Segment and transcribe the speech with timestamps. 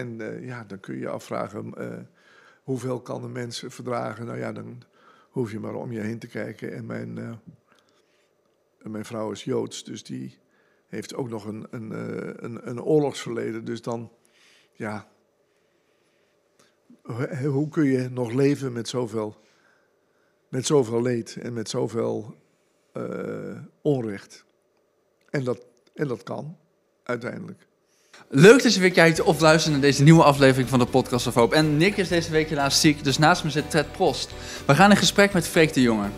[0.00, 1.98] En eh, ja, dan kun je je afvragen, eh,
[2.62, 4.26] hoeveel kan een mens verdragen?
[4.26, 4.82] Nou ja, dan
[5.30, 6.72] hoef je maar om je heen te kijken.
[6.72, 7.32] En mijn, eh,
[8.78, 10.38] mijn vrouw is Joods, dus die
[10.86, 11.90] heeft ook nog een, een,
[12.44, 13.64] een, een oorlogsverleden.
[13.64, 14.12] Dus dan,
[14.72, 15.08] ja,
[17.42, 19.36] hoe, kun je nog leven met zoveel,
[20.48, 22.36] met zoveel leed en met zoveel
[23.82, 24.44] onrecht?
[25.30, 26.56] En dat, en dat kan,
[27.02, 27.68] uiteindelijk.
[28.28, 31.34] Leuk dat je weer kijkt of luistert naar deze nieuwe aflevering van de Podcast of
[31.34, 31.52] Hoop.
[31.52, 34.30] En Nick is deze week helaas ziek, dus naast me zit Ted Prost.
[34.66, 36.08] We gaan in gesprek met Freek de Jonge.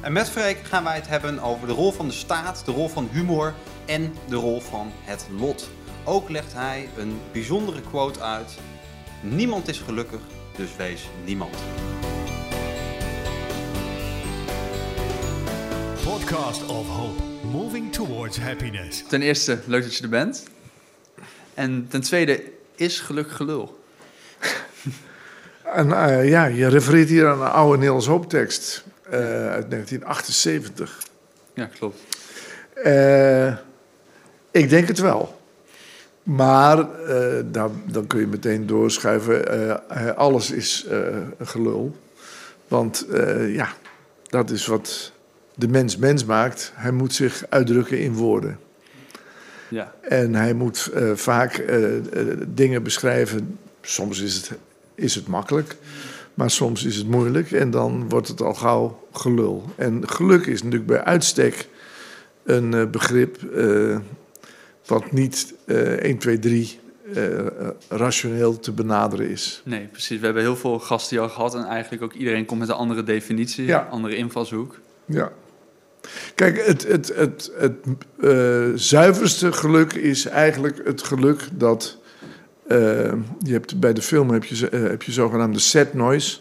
[0.00, 2.88] En met Freek gaan wij het hebben over de rol van de staat, de rol
[2.88, 3.54] van humor
[3.86, 5.70] en de rol van het lot.
[6.04, 8.58] Ook legt hij een bijzondere quote uit.
[9.20, 10.20] Niemand is gelukkig,
[10.56, 11.56] dus wees niemand.
[16.04, 19.04] Podcast of Hope, moving towards happiness.
[19.08, 20.44] Ten eerste, leuk dat je er bent.
[21.60, 22.42] En ten tweede,
[22.74, 23.80] is geluk gelul?
[25.64, 29.18] En eh, ja, je refereert hier aan een oude Nederlands Hooptekst eh,
[29.50, 30.98] uit 1978.
[31.54, 32.00] Ja, klopt.
[32.74, 33.56] Eh,
[34.50, 35.40] ik denk het wel.
[36.22, 36.76] Maar
[37.44, 40.16] daar, dan kun je meteen doorschuiven.
[40.16, 40.86] alles is
[41.40, 41.96] gelul.
[42.68, 43.06] Want
[43.46, 43.68] ja,
[44.26, 45.12] dat is wat
[45.54, 46.72] de mens mens maakt.
[46.74, 48.58] Hij moet zich uitdrukken in woorden.
[49.70, 49.94] Ja.
[50.00, 52.02] En hij moet eh, vaak eh, eh,
[52.48, 53.58] dingen beschrijven.
[53.80, 54.50] Soms is het,
[54.94, 55.76] is het makkelijk,
[56.34, 57.52] maar soms is het moeilijk.
[57.52, 59.64] En dan wordt het al gauw gelul.
[59.76, 61.68] En geluk is natuurlijk bij uitstek
[62.44, 63.38] een begrip
[64.86, 66.80] wat niet eh 1, 2, 3
[67.14, 69.62] eh, eh, rationeel te benaderen is.
[69.64, 70.18] Nee, precies.
[70.18, 73.02] We hebben heel veel gasten al gehad en eigenlijk ook iedereen komt met een andere
[73.02, 73.84] definitie, Ja.
[73.84, 74.78] een andere invalshoek.
[75.04, 75.32] Ja.
[76.34, 77.74] Kijk, het, het, het, het
[78.20, 81.98] eh, zuiverste geluk is eigenlijk het geluk dat.
[82.66, 86.38] eh, je hebt, bij de film heb je, eh, heb je zogenaamde set noise.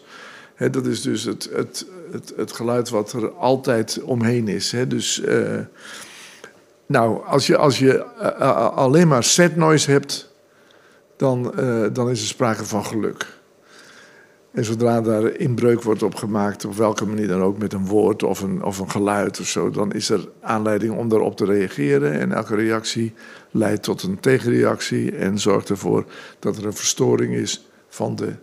[0.72, 4.76] Dat is dus het, het, het, het geluid wat er altijd omheen is.
[4.88, 5.22] Dus,
[6.86, 8.04] nou, als je, als je
[8.74, 10.32] alleen maar set noise hebt,
[11.18, 11.54] dan,
[11.94, 13.39] dan is er sprake van geluk.
[14.60, 18.24] En zodra daar inbreuk wordt op gemaakt, op welke manier dan ook, met een woord
[18.24, 22.20] of een, of een geluid of zo, dan is er aanleiding om daarop te reageren.
[22.20, 23.14] En elke reactie
[23.52, 26.06] leidt tot een tegenreactie en zorgt ervoor
[26.40, 28.34] dat er een verstoring is van de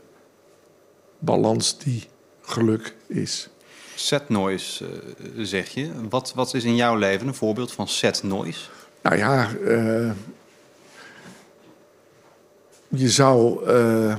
[1.19, 2.04] balans die
[2.41, 3.48] geluk is.
[3.94, 4.91] Set noise, eh,
[5.44, 5.91] zeg je.
[6.09, 8.69] Wat, wat is in jouw leven een voorbeeld van set noise?
[9.03, 10.10] Nou ja, eh,
[12.88, 13.65] je zou.
[13.66, 14.16] eh,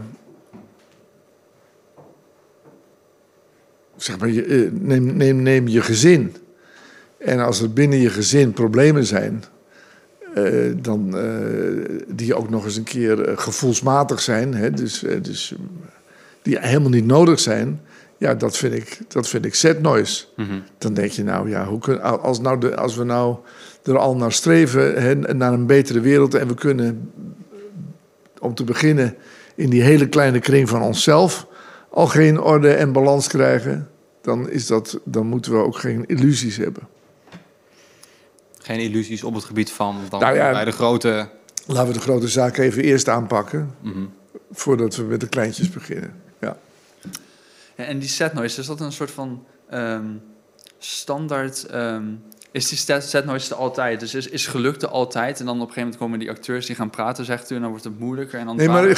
[3.97, 6.35] zeg maar, je, eh, neem, neem, neem je gezin.
[7.17, 9.43] En als er binnen je gezin problemen zijn.
[10.33, 14.53] eh, dan, eh, die ook nog eens een keer gevoelsmatig zijn.
[14.53, 15.55] Hè, dus, dus,
[16.41, 17.81] die helemaal niet nodig zijn.
[18.17, 20.25] Ja, dat vind ik, dat vind ik set noise.
[20.77, 23.37] Dan denk je nou, ja, hoe kun, als, nou de, als we nou
[23.83, 26.33] er al naar streven, hè, naar een betere wereld...
[26.33, 27.11] en we kunnen,
[28.39, 29.15] om te beginnen,
[29.55, 31.47] in die hele kleine kring van onszelf...
[31.97, 33.89] al geen orde en balans krijgen...
[34.21, 36.87] dan, is dat, dan moeten we ook geen illusies hebben.
[38.57, 41.29] Geen illusies op het gebied van dan Nou ja, bij de grote...
[41.65, 43.75] Laten we de grote zaak even eerst aanpakken...
[43.81, 44.05] Mhm.
[44.51, 46.21] voordat we met de kleintjes beginnen.
[46.41, 46.57] Ja.
[47.75, 50.05] Ja, en die set noise, is dat een soort van ehm,
[50.77, 51.65] standaard...
[51.65, 52.05] ehm,
[52.57, 53.99] is die set, set noise er altijd?
[53.99, 55.39] Dus is, is geluk er altijd?
[55.39, 57.61] En dan op een gegeven moment komen die acteurs die gaan praten, zegt u, en
[57.61, 58.39] dan wordt het moeilijker.
[58.39, 58.97] En dan Nee, maar ik,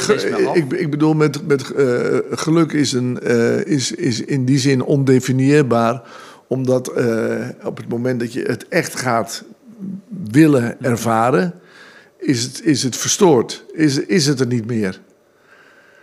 [0.54, 4.82] ik, ik bedoel, met, met eh, geluk is, een, eh, is, is in die zin
[4.82, 6.02] ondefinieerbaar.
[6.46, 9.44] Omdat eh, op het moment dat je het echt gaat
[10.30, 11.54] willen ervaren,
[12.18, 13.64] is het, is het verstoord.
[13.72, 15.00] Is, is het er niet meer.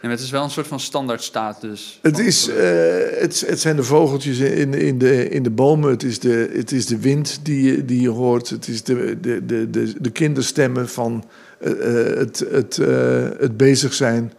[0.07, 1.99] En het is wel een soort van standaard staat dus.
[2.01, 2.55] Het, is, eh,
[3.19, 5.89] het, het zijn de vogeltjes in, in, de, in de bomen.
[5.89, 8.49] Het is de, het is de wind die, je- die je hoort.
[8.49, 11.23] Het is de, de, de, de, de kinderstemmen van
[11.59, 11.71] eh,
[12.11, 12.75] eh, het, het,
[13.39, 14.33] het bezig zijn.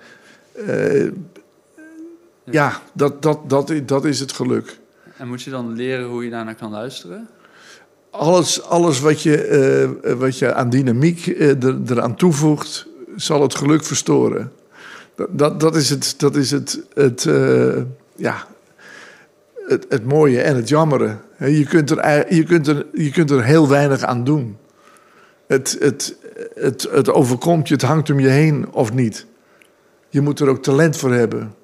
[0.67, 1.07] Eh,
[2.45, 4.79] ja, dat, dat, dat, dat is het geluk.
[5.17, 7.29] En moet je dan leren hoe je daarnaar kan luisteren?
[8.11, 11.57] Alles, alles wat, je, wat je aan dynamiek er,
[11.89, 14.53] eraan toevoegt, zal het geluk verstoren.
[15.31, 17.83] Dat, dat, is het, dat is het, het, eh,
[18.17, 18.47] ja,
[19.67, 21.17] het, het mooie en het jammere.
[21.39, 24.57] Je kunt, er, je, kunt er, je kunt er heel weinig aan doen.
[25.47, 26.17] Het, het,
[26.55, 29.27] het, het overkomt je, het hangt om je heen of niet.
[30.09, 31.55] Je moet er ook talent voor hebben.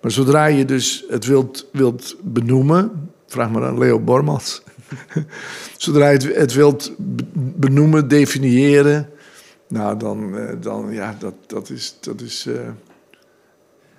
[0.00, 4.62] Maar zodra je dus het wilt, wilt benoemen, vraag maar aan Leo Bormans.
[5.76, 9.08] Zodra je het, wilt be- benoemen, definiëren,
[9.68, 11.96] Nou, dan, eh, dan ja, dat, dat is.
[12.00, 12.68] Dat is eh,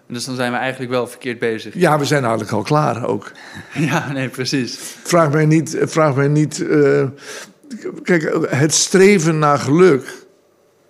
[0.07, 1.73] Dus dan zijn we eigenlijk wel verkeerd bezig.
[1.73, 3.31] ja, we zijn eigenlijk al klaar ook.
[3.73, 4.77] Ja, nee, precies.
[5.03, 5.77] Vraag mij niet.
[5.79, 7.07] Vraag mij niet eh,
[8.03, 10.25] kijk, het streven naar geluk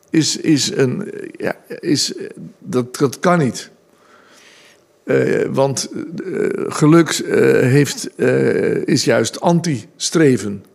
[0.10, 1.12] is, is een.
[1.38, 2.14] Ja, is,
[2.60, 3.72] dat, dat kan niet.
[5.04, 10.66] Eh, want eh, geluk eh, heeft, eh, is juist anti-streven.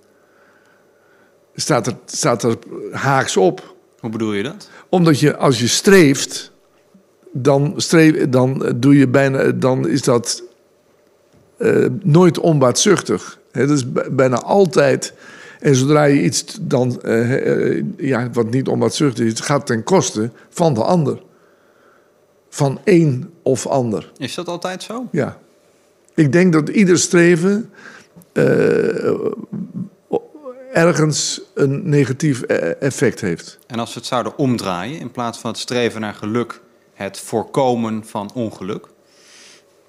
[1.54, 2.56] Staat er, staat er
[2.92, 3.74] haaks op.
[3.98, 4.68] Hoe bedoel je dat?
[4.88, 6.52] Omdat je als je streeft,
[7.32, 10.42] dan, streef, dan doe je bijna, dan is dat
[11.60, 13.38] eh, nooit onbaatzuchtig.
[13.52, 15.14] Hè, dat is bijna altijd.
[15.58, 20.30] En zodra je iets dan, eh, eh, ja, wat niet onbaatzuchtig is, gaat ten koste
[20.48, 21.22] van de ander.
[22.48, 24.12] Van één of ander.
[24.16, 25.06] Is dat altijd zo?
[25.10, 25.38] Ja.
[26.14, 27.70] Ik denk dat ieder streven
[30.72, 33.58] ergens een negatief effect heeft.
[33.66, 36.60] En als we het zouden omdraaien, in plaats van het streven naar geluk,
[37.02, 38.86] het voorkomen van ongeluk.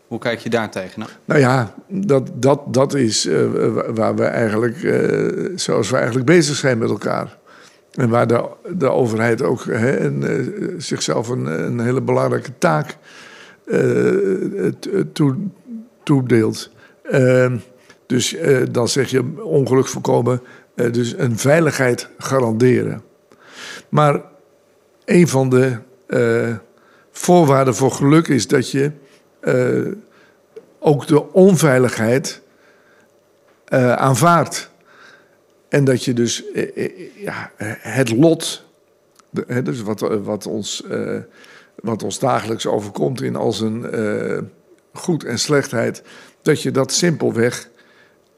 [0.07, 1.07] Hoe kijk je daar tegenaan?
[1.25, 6.25] Nou ja, dat, dat, dat is eh, wa- waar we eigenlijk, eh, zoals we eigenlijk
[6.25, 7.37] bezig zijn met elkaar.
[7.91, 12.97] En waar de, de overheid ook hè, een, eh, zichzelf een, een hele belangrijke taak
[15.13, 15.35] toe,
[16.03, 16.69] toedeelt.
[17.01, 17.51] Eh,
[18.05, 18.35] dus
[18.71, 20.41] dan zeg je ongeluk voorkomen,
[20.75, 23.01] dus een veiligheid garanderen.
[23.89, 24.21] Maar
[25.05, 25.77] een van de
[27.11, 28.91] voorwaarden voor geluk is dat je
[29.39, 29.91] eh,
[30.79, 32.41] ook de onveiligheid
[33.65, 34.69] eh, aanvaardt.
[35.69, 38.63] En dat je dus eh, ja, het lot,
[39.47, 40.83] hè, dus wat, wat, ons,
[41.75, 44.39] wat ons dagelijks overkomt in al zijn eh,
[44.93, 46.03] goed en slechtheid,
[46.41, 47.69] dat je dat simpelweg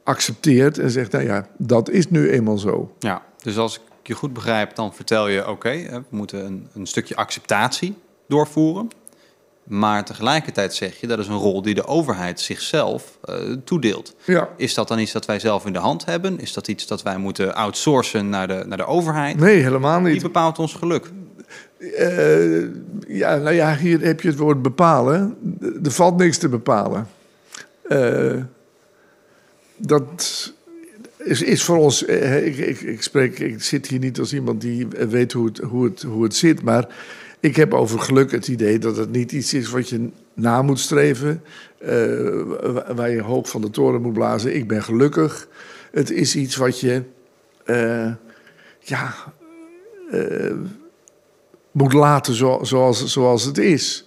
[0.04, 2.96] accepteert en zegt, nou ja, dat is nu eenmaal zo.
[3.00, 6.88] Ja, dus als ik je goed begrijp, dan vertel je: oké, we moeten een, een
[6.88, 7.96] stukje acceptatie
[8.28, 8.90] doorvoeren.
[9.64, 14.16] Maar tegelijkertijd zeg je dat is een rol die de overheid zichzelf eh, toedeelt.
[14.24, 14.50] Ja.
[14.58, 16.40] Is dat dan iets dat wij zelf in de hand hebben?
[16.40, 19.40] Is dat iets dat wij moeten outsourcen naar de, naar de overheid?
[19.40, 20.22] Nee, helemaal Wie niet.
[20.22, 21.12] bepaalt ons geluk?
[21.78, 22.62] Eh,
[23.08, 25.38] ja, nou ja, hier heb je het woord bepalen.
[25.84, 27.08] Er valt niks te bepalen.
[27.84, 28.36] Eh,
[29.78, 30.54] dat
[31.18, 32.04] is, is voor ons.
[32.04, 35.84] ik, ik, ik, spreek, ik zit hier niet als iemand die weet hoe het, hoe,
[35.84, 36.62] het, hoe het zit.
[36.62, 36.88] Maar
[37.44, 40.80] ik heb over geluk het idee dat het niet iets is wat je na moet
[40.80, 41.44] streven.
[41.80, 42.42] eh,
[42.74, 44.56] wa- waar je hoop van de toren moet blazen.
[44.56, 45.48] Ik ben gelukkig.
[45.92, 47.04] Het is iets wat je.
[47.66, 48.12] eh,
[48.80, 49.14] ja.
[50.12, 50.54] eh,
[51.72, 54.06] moet laten zo, zoals, zoals het is.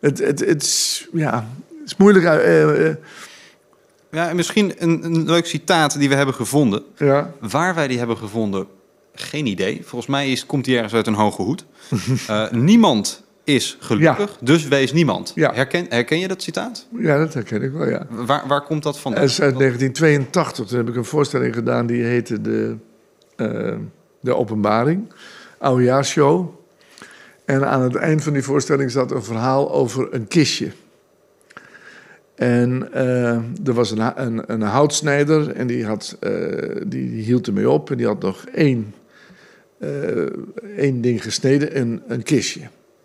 [0.00, 1.48] Het, het, het is, ja,
[1.80, 2.24] het is moeilijk.
[4.10, 6.82] Ja, en misschien een, een leuk citaat die we hebben gevonden.
[6.96, 7.32] ja.
[7.40, 8.66] Waar wij die hebben gevonden,
[9.14, 9.80] geen idee.
[9.84, 11.64] Volgens mij is, komt die ergens uit een hoge hoed.
[12.26, 15.32] Eh, niemand is gelukkig, dus wees niemand.
[15.34, 15.52] Ja.
[15.54, 16.86] Herken, herken je dat citaat?
[16.98, 18.06] ja, dat herken ik wel, ja.
[18.10, 19.22] Waar, waar komt dat vandaan?
[19.22, 20.66] Dat is uit 1982.
[20.66, 22.76] Toen heb ik een voorstelling gedaan die heette De,
[23.36, 23.76] eh,
[24.20, 25.12] de Openbaring.
[25.58, 26.48] Oudejaarsshow.
[27.44, 30.70] En aan het eind van die voorstelling zat een verhaal over een kistje.
[32.34, 33.34] En eh,
[33.64, 36.16] er was een, een, een houtsnijder en die, had,
[36.86, 37.90] die, die hield ermee op.
[37.90, 38.94] En die had nog één,
[40.76, 42.60] één ding gesneden, een, een kistje.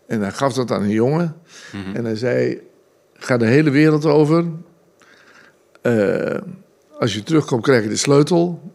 [0.08, 1.36] En hij gaf dat aan een jongen.
[1.94, 2.62] En hij zei,
[3.14, 4.46] ga de hele wereld over.
[5.82, 6.42] Eh,
[7.00, 8.74] als je terugkomt, krijg je de sleutel.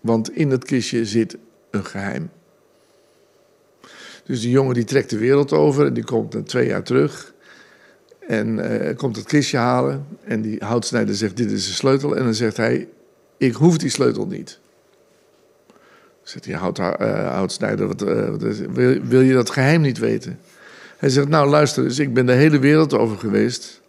[0.00, 1.36] Want in het kistje zit
[1.70, 2.30] een geheim.
[4.24, 7.34] Dus die jongen die trekt de wereld over en die komt na twee jaar terug.
[8.28, 10.06] En eh, komt het kistje halen.
[10.24, 12.16] En die houtsnijder zegt: Dit is de sleutel.
[12.16, 12.88] En dan zegt hij:
[13.36, 14.58] Ik hoef die sleutel niet.
[16.26, 18.28] Zegt die hout, eh, houtsnijder: wat, eh,
[18.72, 20.38] wil, wil je dat geheim niet weten?
[20.96, 23.80] Hij zegt: Nou, luister eens, ik ben de hele wereld over geweest.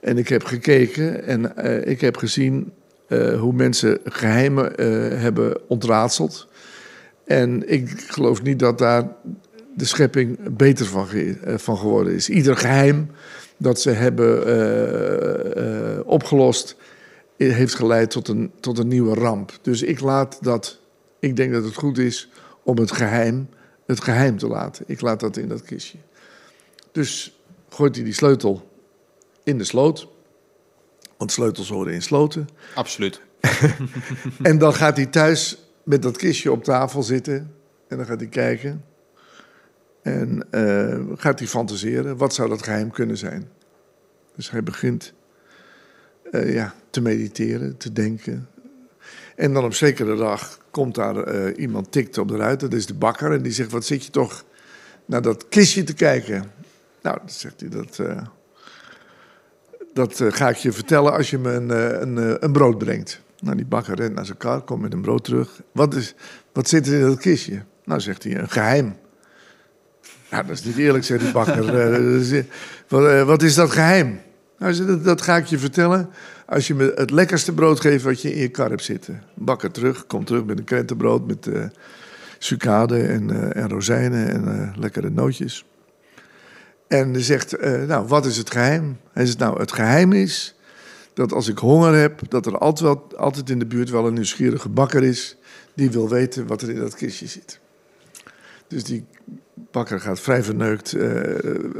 [0.00, 2.72] En ik heb gekeken en eh, ik heb gezien
[3.38, 4.86] hoe mensen geheimen eh,
[5.20, 6.46] hebben ontraadseld.
[7.24, 9.08] En ik geloof niet dat daar
[9.74, 11.06] de schepping beter van,
[11.56, 12.28] van geworden is.
[12.28, 13.10] Ieder geheim
[13.56, 14.44] dat ze hebben
[16.06, 16.76] opgelost,
[17.36, 19.52] heeft geleid tot een, tot een nieuwe ramp.
[19.62, 20.84] Dus ik laat dat.
[21.18, 22.28] Ik denk dat het goed is
[22.62, 23.48] om het geheim,
[23.86, 24.84] het geheim te laten.
[24.88, 25.98] Ik laat dat in dat kistje.
[26.92, 28.70] Dus gooit hij die sleutel
[29.44, 30.08] in de sloot.
[31.16, 32.48] Want sleutels horen in sloten.
[32.74, 33.20] Absoluut.
[34.42, 37.54] En dan gaat hij thuis met dat kistje op tafel zitten.
[37.88, 38.84] En dan gaat hij kijken.
[40.02, 42.16] En eh, gaat hij fantaseren.
[42.16, 43.48] Wat zou dat geheim kunnen zijn?
[44.36, 45.12] Dus hij begint
[46.30, 48.48] eh, ja, te mediteren, te denken.
[49.36, 52.60] En dan op zekere dag komt daar eh, iemand tikt op de ruit.
[52.60, 53.32] Dat is de bakker.
[53.32, 54.44] En die zegt, wat zit je toch
[55.04, 56.44] naar dat kistje te kijken?
[57.02, 58.22] Nou, dan zegt hij, dat, eh,
[59.94, 61.70] dat eh, ga ik je vertellen als je me een,
[62.02, 63.20] een, een brood brengt.
[63.40, 65.60] Nou, die bakker rent naar zijn kar, komt met een brood terug.
[65.72, 66.14] Wat, is,
[66.52, 67.62] wat zit er in dat kistje?
[67.84, 68.96] Nou, zegt hij, een geheim.
[70.30, 71.64] Ja, dat is niet eerlijk, zegt die bakker.
[73.26, 74.20] Wat is dat geheim?
[74.58, 76.08] Nou, dat, dat ga ik je vertellen
[76.46, 79.22] als je me het lekkerste brood geeft wat je in je kar hebt zitten.
[79.34, 81.64] Bakker terug, komt terug met een krentenbrood met eh
[82.38, 85.64] sucade en, eh, en rozijnen en eh, lekkere nootjes.
[86.86, 88.98] En zegt, nou, wat is het geheim?
[89.12, 90.56] Hij zegt, nou, het geheim is
[91.14, 94.14] dat als ik honger heb, dat er altijd, wel, altijd in de buurt wel een
[94.14, 95.36] nieuwsgierige bakker is
[95.74, 97.60] die wil weten wat er in dat kistje zit.
[98.68, 99.04] Dus die
[99.70, 100.96] bakker gaat vrij verneukt,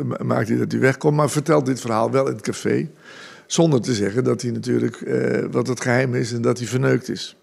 [0.05, 2.88] ma- maakt hij dat hij wegkomt, maar vertelt dit verhaal wel in het café.
[3.47, 7.09] Zonder te zeggen dat hij natuurlijk eh, wat het geheim is en dat hij verneukt
[7.09, 7.37] is.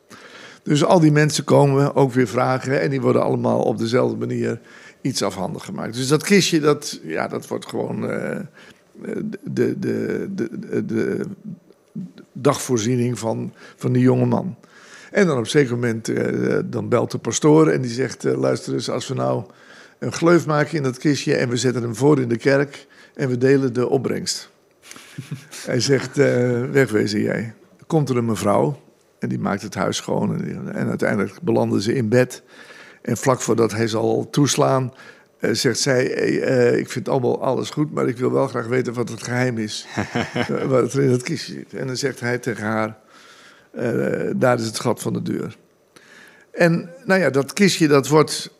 [0.63, 4.59] Dus al die mensen komen ook weer vragen en die worden allemaal op dezelfde manier
[5.01, 5.93] iets afhandig gemaakt.
[5.95, 8.39] Dus dat kistje, dat, ja, dat wordt gewoon eh,
[9.43, 11.25] de, de, de, de, de
[12.33, 14.55] dagvoorziening van, van die jonge man.
[15.13, 18.25] En dan op een zeker moment eh, dan belt de pastoor en die zegt...
[18.25, 19.43] eh, luister eens, als we nou
[19.99, 21.35] een gleuf maken in dat kistje...
[21.35, 24.49] en we zetten hem voor in de kerk en we delen de opbrengst.
[25.65, 27.53] Hij zegt, eh, wegwezen jij.
[27.87, 28.79] Komt er een mevrouw
[29.19, 30.33] en die maakt het huis schoon.
[30.35, 32.43] En, die- en uiteindelijk belanden ze in bed.
[33.01, 34.93] En vlak voordat hij zal toeslaan...
[35.39, 37.91] zegt zij, hey, ik vind allemaal alles goed...
[37.93, 39.87] maar ik wil wel graag weten wat het geheim is.
[40.67, 41.73] wat er in het kistje zit.
[41.73, 43.01] En dan zegt hij tegen haar...
[43.73, 45.57] eh, daar is het gat van de deur.
[46.51, 48.51] En nou ja, dat kistje dat wordt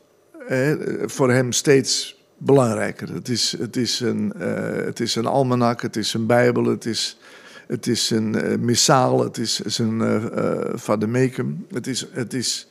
[0.47, 0.73] eh,
[1.05, 3.13] voor hem steeds belangrijker.
[3.13, 6.85] Het is, het is, een, eh, het is een almanak, het is een bijbel, het
[6.85, 7.17] is,
[7.67, 11.65] het is een missaal, het is eh eh, vademecum.
[11.71, 12.67] Het is, het, is,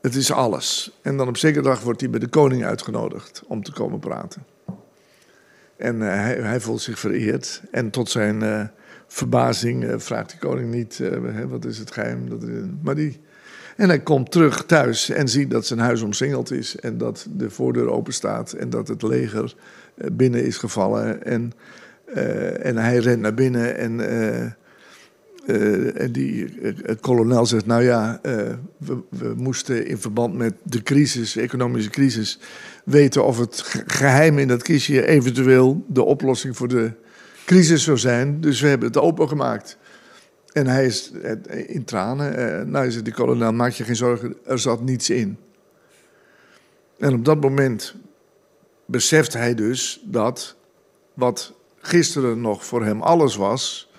[0.00, 0.98] het is alles.
[1.02, 4.46] En dan op zekere dag wordt hij bij de koning uitgenodigd om te komen praten.
[5.76, 7.62] En hij, hij voelt zich vereerd.
[7.70, 8.70] En tot zijn
[9.06, 12.28] verbazing eh, vraagt de koning niet: eh, hè, wat is het geheim?
[12.28, 12.40] Dat,
[12.82, 13.20] maar die.
[13.76, 16.76] En hij komt terug thuis en ziet dat zijn huis omsingeld is.
[16.76, 18.52] En dat de voordeur open staat.
[18.52, 19.54] En dat het leger
[19.94, 21.24] eh, binnen is gevallen.
[21.24, 21.52] En,
[22.62, 23.76] en hij rent naar binnen.
[23.76, 24.50] En, eh,
[26.00, 26.54] en die
[27.00, 32.38] kolonel zegt: Nou ja, we, we moesten in verband met de crisis, de economische crisis.
[32.84, 36.92] weten of het ge- geheim in dat kistje eventueel de oplossing voor de
[37.46, 38.40] crisis zou zijn.
[38.40, 39.78] Dus we hebben het opengemaakt.
[40.52, 42.36] En hij is eh, in tranen.
[42.36, 45.38] eh, nou, zegt die kolonel, maak je geen zorgen, er zat niets in.
[46.98, 47.94] En op dat moment
[48.86, 50.56] beseft hij dus dat
[51.14, 53.90] wat gisteren nog voor hem alles was,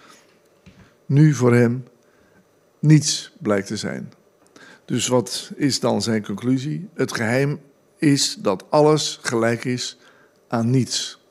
[1.06, 1.84] nu voor hem
[2.80, 4.14] niets blijkt te zijn.
[4.86, 6.90] Dus wat is dan zijn conclusie?
[6.94, 7.60] Het geheim
[7.98, 9.98] is dat alles gelijk is
[10.48, 11.27] aan niets.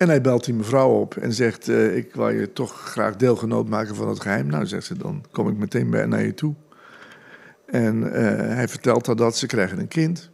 [0.00, 3.68] En hij belt die mevrouw op en zegt: eh, Ik wil je toch graag deelgenoot
[3.68, 4.46] maken van het geheim.
[4.46, 6.54] Nou, zegt ze, dan kom ik meteen bij naar je toe.
[7.66, 10.30] En eh, hij vertelt haar dat ze krijgen een kind.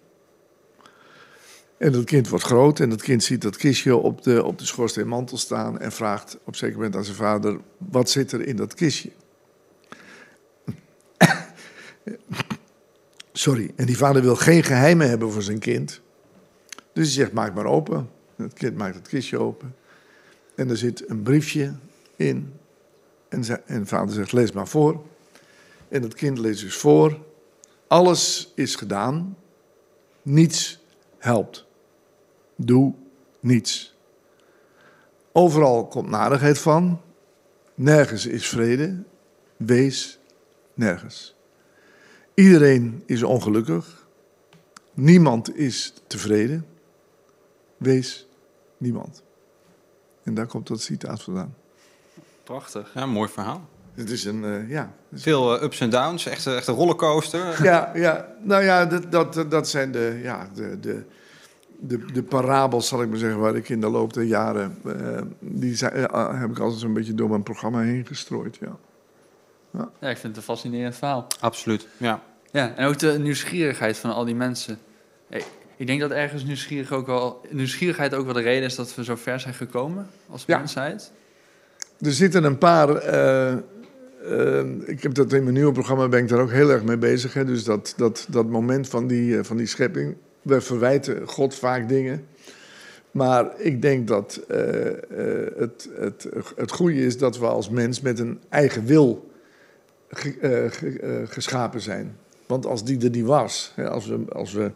[1.79, 4.67] En dat kind wordt groot en dat kind ziet dat kistje op de, op de
[4.67, 8.57] schoorsteenmantel staan en vraagt op een zeker moment aan zijn vader: Wat zit er in
[8.57, 9.11] dat kistje?
[13.33, 13.73] Sorry.
[13.77, 16.01] En die vader wil geen geheimen hebben voor zijn kind.
[16.93, 18.15] Dus hij zegt: Maak maar open.
[18.37, 19.75] Het kind maakt het kistje open.
[20.55, 21.75] En er zit een briefje
[22.17, 22.53] in.
[23.29, 25.05] En, ze- en de vader zegt: Lees maar voor.
[25.89, 27.19] En het kind leest dus voor.
[27.87, 29.37] Alles is gedaan.
[30.23, 30.81] Niets
[31.19, 31.67] helpt.
[32.57, 32.95] Doe
[33.41, 33.95] niets.
[35.33, 37.01] Overal komt narigheid van.
[37.75, 39.03] Nergens is vrede.
[39.57, 40.19] Wees
[40.75, 41.35] nergens.
[42.35, 44.07] Iedereen is ongelukkig.
[44.95, 46.67] Niemand is tevreden.
[47.77, 48.27] Wees
[48.79, 49.23] niemand.
[50.23, 51.55] En daar komt dat citaat vandaan.
[52.45, 52.91] Prachtig.
[52.95, 53.69] Ja, mooi verhaal.
[53.95, 54.93] Het is een, eh, ja.
[55.09, 57.57] het is- Veel eh, ups en downs, echt, een- echt een rollercoaster.
[57.65, 61.05] Ja, ja, nou ja, dat, dat, dat zijn de, ja, de, de,
[61.81, 65.23] de, de parabels, zal ik maar zeggen, waar ik in de loop der jaren, eh,
[65.41, 68.77] die zijn, eh, heb ik altijd zo'n beetje door mijn programma heen gestrooid, ja.
[70.01, 71.27] Ja, ik vind het een fascinerend verhaal.
[71.41, 72.23] Absoluut, ja.
[72.51, 74.79] Ja, en ook de nieuwsgierigheid van al die mensen.
[75.29, 75.43] Hey,
[75.77, 79.05] ik denk dat ergens nieuwsgierig ook wel, nieuwsgierigheid ook wel de reden is dat we
[79.05, 80.59] zo ver zijn gekomen als Ja.
[80.59, 81.13] mensheid.
[82.01, 82.97] Er zitten een paar.
[82.97, 86.83] eh, eh, ik heb dat in mijn nieuwe programma ben ik daar ook heel erg
[86.85, 87.33] mee bezig.
[87.35, 87.45] Hè?
[87.45, 90.17] Dus dat, dat, dat moment van die, eh, van die schepping.
[90.43, 92.27] We verwijten God vaak dingen.
[93.11, 94.41] Maar ik denk dat
[95.57, 99.31] het, het, het goede is dat we als mens met een eigen wil
[100.11, 102.17] ge- ge- geschapen zijn.
[102.47, 104.71] Want als die er niet was, hè, als we, als we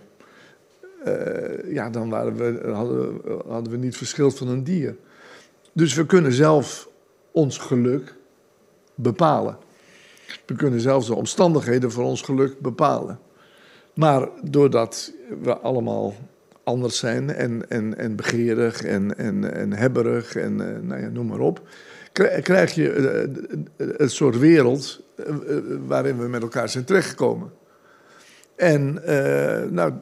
[1.04, 4.96] eh, ja, dan waren we, hadden, hadden we niet verschild van een dier.
[5.72, 6.88] Dus we kunnen zelf
[7.30, 8.14] ons geluk
[8.94, 9.56] bepalen.
[10.46, 13.18] We kunnen zelfs de omstandigheden voor ons geluk bepalen.
[13.94, 16.14] Maar doordat we allemaal
[16.64, 21.26] anders zijn en, en, en begeerig en, en, en hebberig en eh, nou ja, noem
[21.26, 21.68] maar op,
[22.12, 25.02] krij- krijg je eh, een soort wereld
[25.86, 27.52] waarin we met elkaar zijn terechtgekomen.
[28.56, 29.02] En
[29.70, 29.92] nou,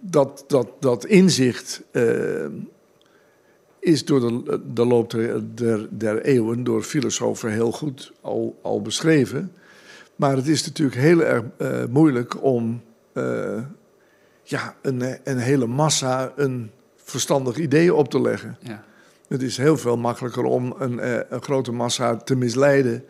[0.00, 2.46] dat, dat, dat inzicht eh,
[3.78, 8.82] is door de, de loop der, der, der eeuwen door filosofen heel goed al, al
[8.82, 9.52] beschreven.
[10.16, 13.62] Maar het is natuurlijk heel erg eh, moeilijk om eh,
[14.42, 18.56] ja, een, een hele massa een verstandig idee op te leggen.
[18.60, 18.84] Ja.
[19.28, 23.04] Het is heel veel makkelijker om een, een grote massa te misleiden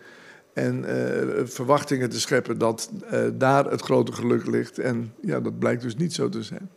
[0.54, 4.78] en eh, verwachtingen te scheppen dat eh, daar het grote geluk ligt.
[4.78, 6.70] En ja, dat blijkt dus niet zo te zijn.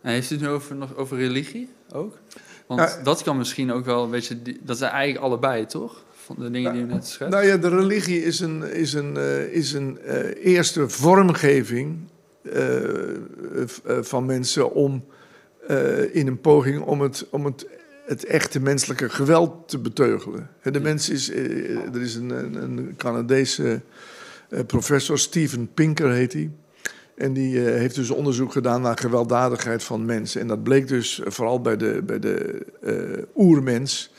[0.00, 2.18] En heeft u het nu over, nog over religie ook?
[2.66, 3.02] Want Ja.
[3.02, 4.38] dat kan misschien ook wel een beetje...
[4.60, 6.04] Dat zijn eigenlijk allebei, toch?
[6.10, 7.34] Van de dingen die u net schetst.
[7.34, 9.98] Nou ja, de religie is een, is een, eh, is een
[10.42, 11.98] eerste vormgeving
[14.00, 15.04] van mensen om
[16.12, 17.66] in een poging om het, om het,
[18.04, 20.50] het echte menselijke geweld te beteugelen.
[20.62, 23.80] De mens is, eh, er is een, een, Canadese
[24.48, 26.50] eh, professor, Steven Pinker heet hij.
[27.14, 30.40] En die eh, heeft dus onderzoek gedaan naar gewelddadigheid van mensen.
[30.40, 34.12] En dat bleek dus vooral bij de, bij de eh, oermens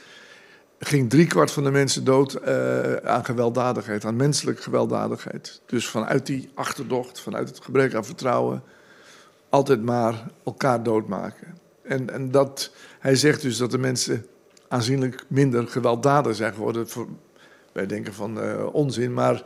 [0.80, 5.62] ging driekwart van de mensen dood eh, aan gewelddadigheid, aan menselijke gewelddadigheid.
[5.66, 8.63] Dus vanuit die achterdocht, vanuit het gebrek aan vertrouwen,
[9.50, 11.58] altijd maar elkaar doodmaken.
[11.84, 14.25] En, en dat, hij zegt dus dat de mensen
[14.68, 16.90] aanzienlijk minder gewelddadig zijn geworden.
[16.90, 17.08] Voor,
[17.72, 19.44] wij denken van eh, onzin, maar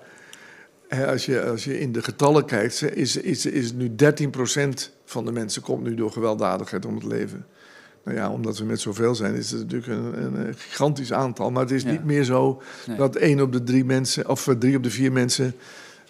[0.87, 3.93] hè, als, je, als je in de getallen kijkt, is, is, is nu 13%
[5.05, 7.45] van de mensen komt nu door gewelddadigheid om het leven.
[8.03, 11.51] Nou ja, omdat we met zoveel zijn, is het natuurlijk een, een gigantisch aantal.
[11.51, 11.91] Maar het is Ja.
[11.91, 12.97] niet meer zo Nee.
[12.97, 15.55] dat één op de drie mensen, of eh, drie op de vier mensen,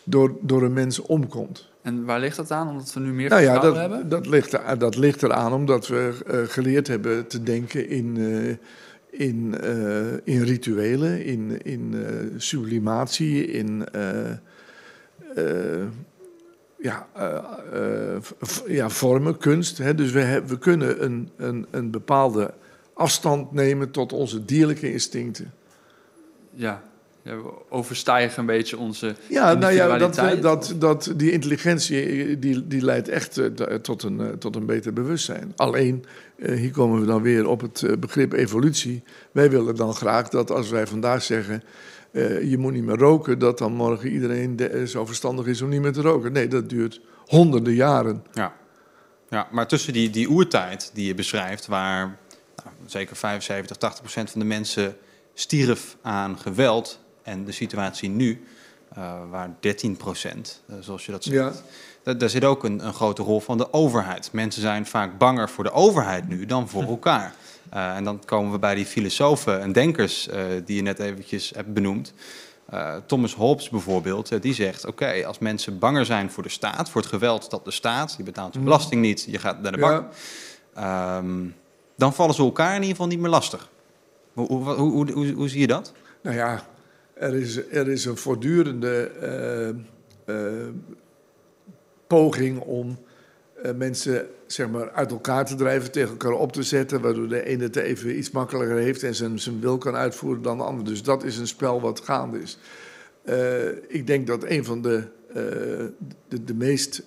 [0.04, 1.70] door, door een mens omkomt.
[1.88, 2.68] En waar ligt dat aan?
[2.70, 4.10] Omdat we nu meer Nou ja, dat, hebben?
[4.10, 9.20] dat, ligt, er- dat ligt eraan omdat we eh, geleerd hebben te denken in, eh,
[9.28, 11.96] in, eh, in rituelen, in, in
[12.38, 13.86] sublimatie, in
[16.82, 17.08] ja,
[18.68, 19.78] ja, vormen, kunst.
[19.78, 19.96] Hè?
[19.96, 22.54] Dus we, we kunnen een, een, een bepaalde
[22.94, 25.54] afstand nemen tot onze dierlijke instincten.
[26.54, 26.84] Ja.
[27.28, 32.68] Ja, we overstijgen een beetje onze Ja, nou ja, dat, dat, dat, die intelligentie die,
[32.68, 35.54] die leidt echt eh, tot een, eh, tot een beter bewustzijn.
[35.56, 36.06] Alleen,
[36.38, 39.04] eh, hier komen we dan weer op het begrip evolutie.
[39.32, 41.64] Wij willen dan graag dat als wij vandaag zeggen...
[42.12, 45.70] eh, je moet niet meer roken, dat dan morgen iedereen de- zo verstandig is om
[45.70, 46.32] niet meer te roken.
[46.32, 48.24] Nee, dat duurt honderden jaren.
[48.34, 48.54] Ja.
[49.30, 52.18] ja, maar tussen die, die oertijd die je beschrijft, waar
[52.64, 54.96] nou, zeker 75, 80 procent van de mensen
[55.34, 58.44] stierf aan geweld, en de situatie nu,
[58.94, 61.62] eh, waar 13 procent, eh, zoals je dat zegt, Ja.
[62.04, 64.30] da- daar zit ook een, een grote rol van de overheid.
[64.32, 67.34] Mensen zijn vaak banger voor de overheid nu dan voor elkaar.
[67.70, 70.30] Eh, en dan komen we bij die filosofen en denkers
[70.66, 72.14] die je net eventjes hebt benoemd.
[73.06, 77.10] Thomas Hobbes bijvoorbeeld, die zegt: Oké, als mensen banger zijn voor de staat, voor het
[77.10, 80.06] geweld dat de staat, je betaalt je belasting niet, je gaat naar de bank,
[80.76, 81.18] Ja.
[81.18, 81.46] ehm,
[81.98, 83.70] dan vallen ze elkaar in ieder geval niet meer lastig.
[84.34, 85.94] Hoe, hoe, hoe, hoe zie je dat?
[86.22, 86.64] Nou ja,
[87.20, 89.70] er is, er is een voortdurende eh,
[90.26, 90.68] eh,
[92.08, 92.98] poging om
[93.64, 97.46] eh, mensen zeg maar, uit elkaar te drijven, tegen elkaar op te zetten, waardoor de
[97.46, 100.86] ene het even iets makkelijker heeft en zijn, zijn wil kan uitvoeren dan de ander.
[100.86, 102.58] Dus dat is een spel wat gaande is.
[103.88, 105.04] Ik denk dat een van de,
[106.28, 107.04] de, de meest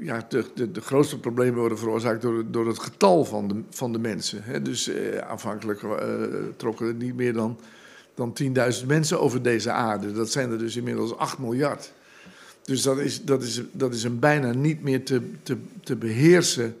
[0.00, 3.92] ja, de, de, de grootste problemen worden veroorzaakt door, door het getal van de, van
[3.92, 4.42] de mensen.
[4.42, 4.62] Hè.
[4.62, 6.12] Dus eh, aanvankelijk eh,
[6.56, 7.58] trokken er niet meer dan,
[8.14, 8.36] dan
[8.80, 10.12] 10.000 mensen over deze aarde.
[10.12, 11.92] Dat zijn er dus inmiddels 8 miljard.
[12.62, 16.76] Dus dat is, dat is, dat is een bijna niet meer te, te, te beheersen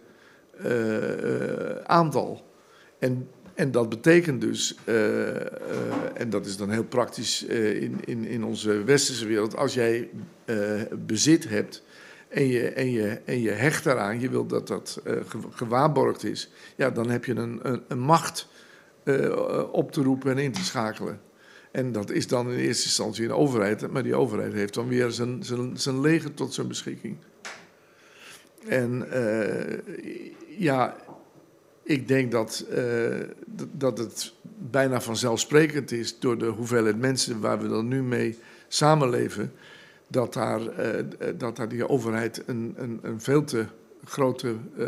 [0.58, 2.44] eh, eh, aantal.
[2.98, 5.46] En, en dat betekent dus, eh, eh,
[6.14, 10.08] en dat is dan heel praktisch eh, in, in, in onze westerse wereld, als jij
[10.44, 10.56] eh,
[11.06, 11.82] bezit hebt
[12.34, 16.24] en je, en, je, en je hecht daaraan, je wilt dat dat eh, ge- gewaarborgd
[16.24, 18.48] is, ja, dan heb je een, een, macht
[19.02, 21.20] eh, op te roepen en in te schakelen.
[21.70, 25.10] En dat is dan in eerste instantie een overheid, maar die overheid heeft dan weer
[25.10, 27.16] zijn, zijn, zijn leger tot zijn beschikking.
[28.68, 29.78] En eh,
[30.58, 30.96] ja,
[31.82, 32.66] ik denk dat,
[33.72, 34.32] dat het
[34.70, 39.52] bijna vanzelfsprekend is door de hoeveelheid mensen waar we dan nu mee samenleven,
[40.14, 41.04] dat daar, eh,
[41.36, 43.66] dat daar die overheid een, een, een veel te
[44.04, 44.86] grote, eh,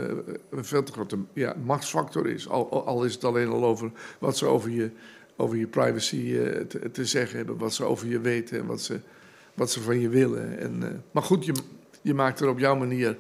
[0.51, 2.49] een veel te grote ja, machtsfactor is.
[2.49, 4.91] Al, al is het alleen al over wat ze over je,
[5.37, 8.81] over je privacy eh, te, te zeggen hebben, wat ze over je weten en wat
[8.81, 9.01] ze,
[9.55, 10.59] wat ze van je willen.
[10.59, 11.55] En, eh, maar goed, je,
[12.03, 13.19] je maakt er op jouw manier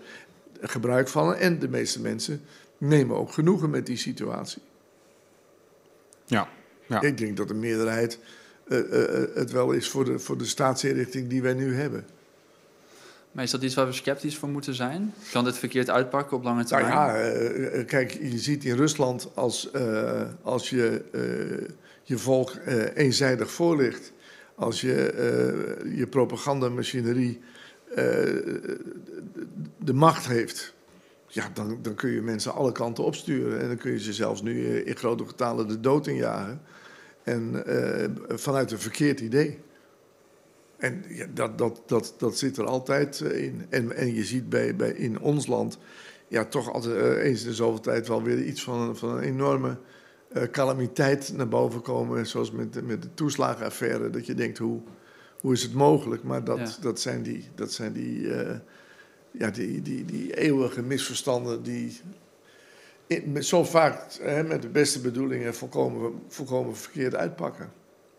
[0.61, 2.41] gebruik van en de meeste mensen
[2.79, 4.63] nemen ook genoegen met die situatie.
[6.27, 6.49] Ja.
[6.87, 7.01] ja.
[7.01, 8.27] Ik denk dat de meerderheid eh, eh, eh,
[9.35, 12.05] het wel is voor de, voor de staatsinrichting die wij nu hebben.
[13.33, 15.15] Maar is dat iets waar we sceptisch voor moeten zijn?
[15.33, 16.93] Kan dit verkeerd uitpakken op lange Nou termijn?
[16.93, 21.69] ja, eh, eh, kijk, je ziet in Rusland als, eh, als je eh,
[22.03, 24.13] je volk eh, eenzijdig voorlicht,
[24.55, 27.41] als je eh, je propagandamachinerie
[27.95, 28.05] eh,
[29.79, 30.75] de macht heeft,
[31.29, 33.61] ja, dan, dan kun je mensen alle kanten opsturen.
[33.61, 36.61] En dan kun je ze zelfs nu eh, in grote getalen de dood injagen.
[37.27, 39.59] En eh, vanuit een verkeerd idee.
[40.77, 43.67] En ja, dat, dat, dat, dat zit er altijd eh, in.
[43.69, 45.79] En, en je ziet bij, bij, in ons land
[46.29, 49.11] ja, toch altijd eh, eens in de zoveel tijd wel weer iets van, een- van
[49.17, 49.79] een enorme
[50.33, 52.27] eh, calamiteit naar boven komen.
[52.27, 54.11] Zoals met, de- met de toeslagenaffaire.
[54.11, 54.81] Dat je denkt, hoe,
[55.41, 56.23] hoe is het mogelijk?
[56.23, 56.71] Maar dat, Ja.
[56.81, 58.29] dat zijn die, dat zijn die,
[59.31, 62.01] ja, die, die, die eeuwige misverstanden die
[63.41, 67.73] zo vaak hè, met de beste bedoelingen volkomen, volkomen verkeerd uitpakken.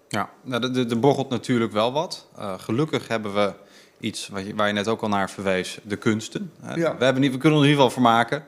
[0.07, 2.27] Ja, nou, er- borrelt natuurlijk wel wat.
[2.37, 3.53] Eh, gelukkig hebben we
[3.99, 6.51] iets waar je, waar je net ook al naar verwees, de kunsten.
[6.75, 6.97] Ja.
[6.97, 8.43] We, hebben niet, we kunnen er in ieder geval maken.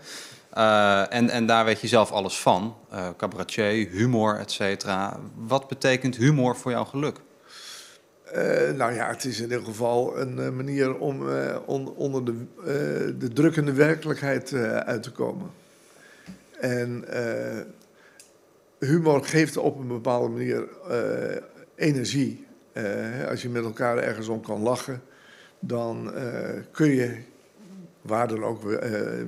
[0.50, 2.76] Eh, en, en daar weet je zelf alles van.
[2.90, 5.20] Eh cabaretier, humor, et cetera.
[5.36, 7.18] Wat betekent humor voor jouw geluk?
[8.24, 12.26] Eh, nou ja, het is in ieder geval een eh, manier om eh, on- onder
[12.26, 12.66] de, eh,
[13.20, 15.50] de drukkende werkelijkheid eh, uit te komen.
[16.60, 17.60] En eh,
[18.80, 21.42] humor geeft op een bepaalde manier eh,
[21.76, 22.46] energie.
[22.72, 25.02] Eh, als je met elkaar ergens om kan lachen,
[25.60, 26.14] dan
[26.72, 27.18] kun je
[28.02, 28.62] waar dan ook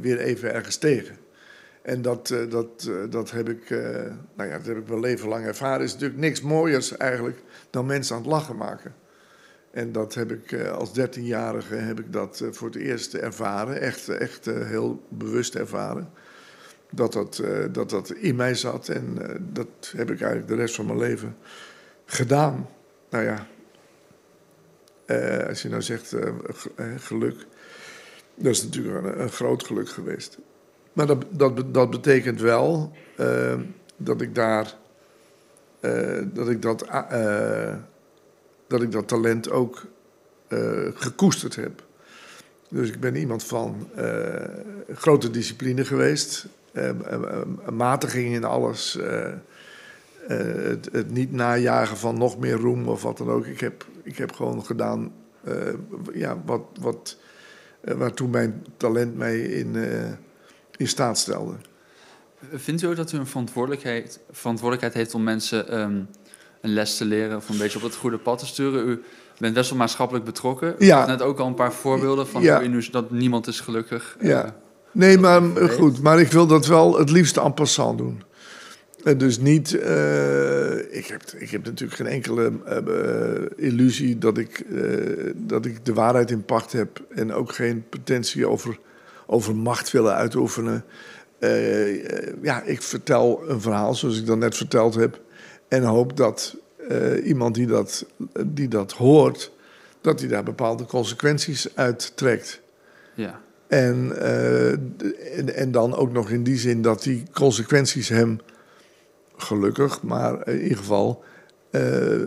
[0.02, 1.18] weer, even ergens tegen.
[1.82, 3.70] En dat, dat, dat, heb ik,
[4.36, 5.80] nou ja, dat heb ik mijn leven lang ervaren.
[5.80, 8.96] Het is natuurlijk niks mooiers eigenlijk dan mensen aan het lachen maken.
[9.72, 13.82] En dat heb ik als dertienjarige heb ik dat voor het eerst ervaren.
[13.82, 16.10] Echt, echt heel bewust ervaren.
[16.94, 18.88] Dat dat, eh, dat dat in mij zat.
[18.90, 21.38] En eh, dat heb ik eigenlijk de rest van mijn leven
[22.06, 22.70] gedaan.
[23.10, 23.48] Nou ja,
[25.06, 26.16] eh, als je nou zegt
[26.98, 27.46] geluk.
[28.36, 30.38] Dat is natuurlijk een, groot geluk geweest.
[30.94, 32.92] Maar dat, dat, dat betekent wel
[33.98, 34.76] dat ik daar.
[36.24, 36.86] dat, ik dat,
[38.68, 39.86] dat ik dat talent ook
[40.94, 41.84] gekoesterd heb.
[42.72, 44.06] Dus ik ben iemand van eh,
[44.94, 46.48] grote discipline geweest.
[46.72, 48.98] eh, eh, matiging in alles.
[50.28, 53.46] het, het niet najagen van nog meer roem of wat dan ook.
[53.46, 55.14] Ik heb, ik heb gewoon gedaan
[56.14, 57.18] ja, wat, wat,
[57.82, 59.76] waartoe mijn talent mij in,
[60.78, 61.56] in staat stelde.
[62.52, 66.02] Vindt u ook dat u een verantwoordelijkheid, verantwoordelijkheid heeft om mensen ehm,
[66.62, 68.88] een les te leren of een beetje op het goede pad te sturen?
[68.88, 69.04] U
[69.42, 70.76] bent best wel maatschappelijk betrokken.
[70.80, 71.06] Ja.
[71.06, 72.54] net ook al een paar voorbeelden van Ja.
[72.56, 74.18] hoe dat niemand is gelukkig.
[74.20, 74.44] Ja.
[74.46, 74.52] eh,
[74.94, 76.02] Nee, maar eh, goed.
[76.02, 78.24] Maar ik wil dat wel het liefst en passant doen.
[79.04, 79.74] En dus niet...
[79.80, 85.66] eh, ik, heb, ik heb natuurlijk geen enkele eh, eh, illusie dat ik, eh, dat
[85.66, 87.02] ik de waarheid in pacht heb.
[87.10, 88.80] En ook geen pretentie over,
[89.28, 90.84] over macht willen uitoefenen.
[91.40, 95.20] Eh, eh, ja, ik vertel een verhaal zoals ik dat net verteld heb.
[95.68, 96.56] En hoop dat
[96.92, 98.06] eh, iemand die dat,
[98.46, 99.52] die dat hoort...
[100.02, 102.62] dat hij daar bepaalde consequenties uit trekt.
[103.16, 103.40] ja.
[103.68, 104.72] En, eh,
[105.38, 108.40] en, en dan ook nog in die zin dat die consequenties hem
[109.36, 111.24] gelukkig, maar in ieder geval
[111.70, 112.20] eh,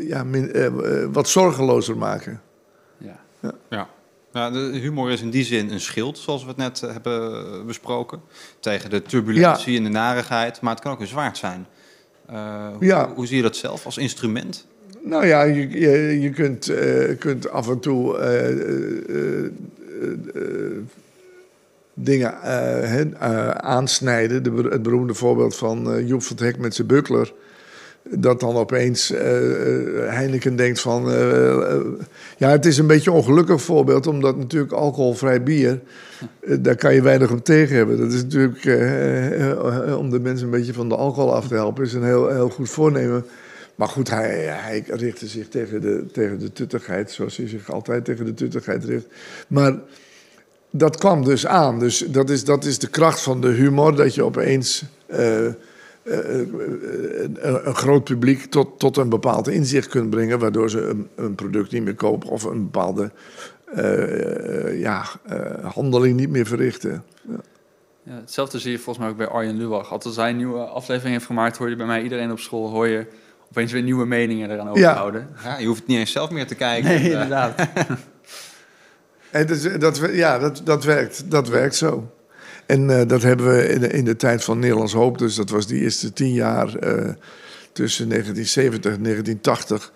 [0.00, 2.40] ja, min- wat zorgelozer maken.
[2.98, 3.20] ja.
[3.70, 3.88] Ja.
[4.32, 8.20] Ja, de humor is in die zin een schild, zoals we het net hebben besproken.
[8.60, 10.60] Tegen de turbulentie en de narigheid.
[10.60, 11.66] Maar het kan ook een zwaard zijn.
[12.28, 13.12] Eh, hoe, Ja.
[13.14, 14.66] hoe zie je dat zelf als instrument?
[15.02, 18.58] Nou ja, je, je, je kunt, eh, kunt af en toe eh, eh,
[19.08, 19.44] eh,
[20.34, 20.78] eh,
[21.94, 24.42] dingen eh, eh, aansnijden.
[24.42, 27.32] De, het beroemde voorbeeld van eh, Joep van het Hek met zijn buckler.
[28.10, 31.10] Dat dan opeens eh, eh, Heineken denkt van...
[31.10, 31.76] eh,
[32.36, 34.06] ja, het is een beetje een ongelukkig voorbeeld...
[34.06, 35.80] omdat natuurlijk alcoholvrij bier...
[36.60, 37.98] daar kan je weinig op tegen hebben.
[37.98, 38.64] Dat is natuurlijk...
[39.98, 41.84] om de mensen een beetje van de alcohol af te helpen...
[41.84, 43.24] is een heel, heel goed voornemen.
[43.74, 47.10] Maar goed, hij, hij richtte zich tegen de, tegen de tuttigheid...
[47.10, 49.06] zoals hij zich altijd tegen de tuttigheid richt.
[49.48, 49.78] Maar
[50.70, 51.78] dat kwam dus aan.
[51.78, 53.96] Dus dat is, dat is de kracht van de humor...
[53.96, 54.84] dat je opeens...
[56.08, 56.48] eh, eh,
[57.20, 61.34] een, een groot publiek tot, tot een bepaald inzicht kunt brengen, waardoor ze een, een
[61.34, 63.10] product niet meer kopen of een bepaalde
[63.74, 67.04] eh, ja, eh, handeling niet meer verrichten.
[68.02, 69.92] Ja, hetzelfde zie je volgens mij ook bij Arjen Lubach.
[69.92, 72.88] Als hij een nieuwe aflevering heeft gemaakt, hoor je bij mij iedereen op school, hoor
[72.88, 73.06] je
[73.50, 75.28] opeens weer nieuwe meningen eraan overhouden.
[75.44, 76.88] Ja, je hoeft niet eens zelf meer te kijken.
[76.88, 77.68] Nee, Eh, inderdaad.
[79.30, 82.10] En dat, dat, ja, dat, dat, werkt, dat werkt zo.
[82.68, 85.50] En eh, dat hebben we in de, in de tijd van Nederlands Hoop, dus dat
[85.50, 87.12] was die eerste tien jaar eh,
[87.72, 89.92] tussen 1970 en 1980.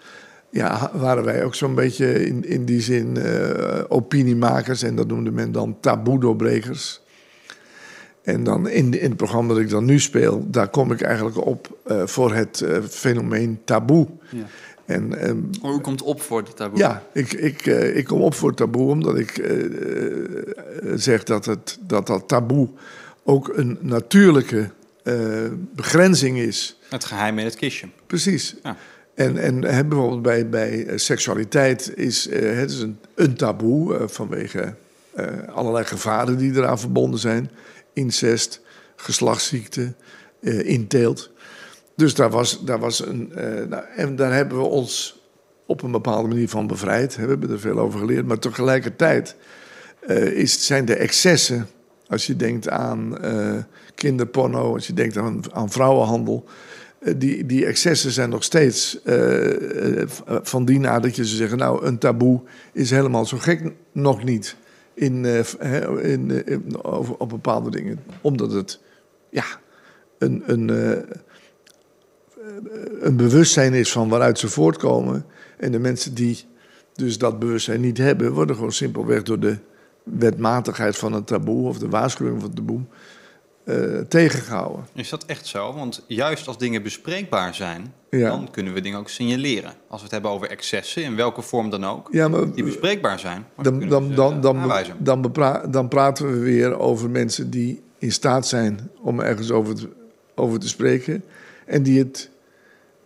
[0.51, 4.83] Ja, waren wij ook zo'n beetje in, in die zin eh, opiniemakers.
[4.83, 7.03] En dat noemde men dan taboe-doorbrekers.
[8.23, 11.47] En dan in, in het programma dat ik dan nu speel, daar kom ik eigenlijk
[11.47, 14.07] op voor het fenomeen taboe.
[14.31, 14.45] Ja.
[14.93, 16.79] En ehm, Hoe komt op voor de taboe?
[16.79, 19.73] ja, ik, ik, eh, ik kom op voor taboe omdat ik eh, eh,
[20.95, 22.69] zeg dat, het, dat dat taboe
[23.25, 24.71] ook een natuurlijke
[25.75, 26.79] begrenzing is.
[26.89, 27.89] Het geheim in het kistje.
[28.07, 28.57] Precies.
[28.63, 28.77] Ja.
[29.15, 34.75] En, en hè, bijvoorbeeld bij, bij seksualiteit is het is een, een taboe vanwege
[35.55, 37.51] allerlei gevaren die eraan verbonden zijn.
[37.93, 38.61] Incest,
[38.97, 39.95] geslachtsziekte,
[40.63, 41.31] inteelt.
[41.97, 43.33] Dus daar was, daar was een.
[43.35, 45.21] eh, nou, en daar hebben we ons
[45.67, 47.17] op een bepaalde manier van bevrijd.
[47.17, 48.27] We hebben er veel over geleerd.
[48.27, 49.37] Maar tegelijkertijd
[50.01, 51.67] eh, is, zijn de excessen.
[52.09, 53.55] Als je denkt aan eh,
[53.95, 56.45] kinderporno, als je denkt aan, aan vrouwenhandel.
[57.17, 58.99] die, die excessen zijn nog steeds
[60.43, 61.59] van die na dat je ze zeggen...
[61.59, 62.41] nou, een taboe
[62.73, 64.57] is helemaal zo gek nog niet
[64.95, 65.25] in,
[66.01, 67.99] in, in- over, op bepaalde dingen.
[68.21, 68.81] Omdat het
[69.31, 69.45] ja,
[70.19, 70.71] een, een,
[73.01, 75.25] een bewustzijn is van waaruit ze voortkomen.
[75.59, 76.45] En de mensen die
[76.95, 78.33] dus dat bewustzijn niet hebben...
[78.33, 79.59] worden gewoon simpelweg door de
[80.03, 81.69] wetmatigheid van het taboe...
[81.69, 82.81] of de waarschuwing van het taboe
[83.65, 84.87] eh, tegengehouden.
[84.95, 85.73] Is dat echt zo?
[85.75, 88.29] Want juist als dingen bespreekbaar zijn, Ja.
[88.29, 89.73] dan kunnen we dingen ook signaleren.
[89.89, 93.19] Als we het hebben over excessen, in welke vorm dan ook, Ja, maar die bespreekbaar
[93.19, 93.45] zijn.
[93.63, 94.95] dan, dan, dan, dan, aanwijzen.
[94.99, 99.75] dan, bepra- dan praten we weer over mensen die in staat zijn om ergens over
[99.75, 99.89] te,
[100.35, 101.25] over te spreken.
[101.67, 102.31] En die het,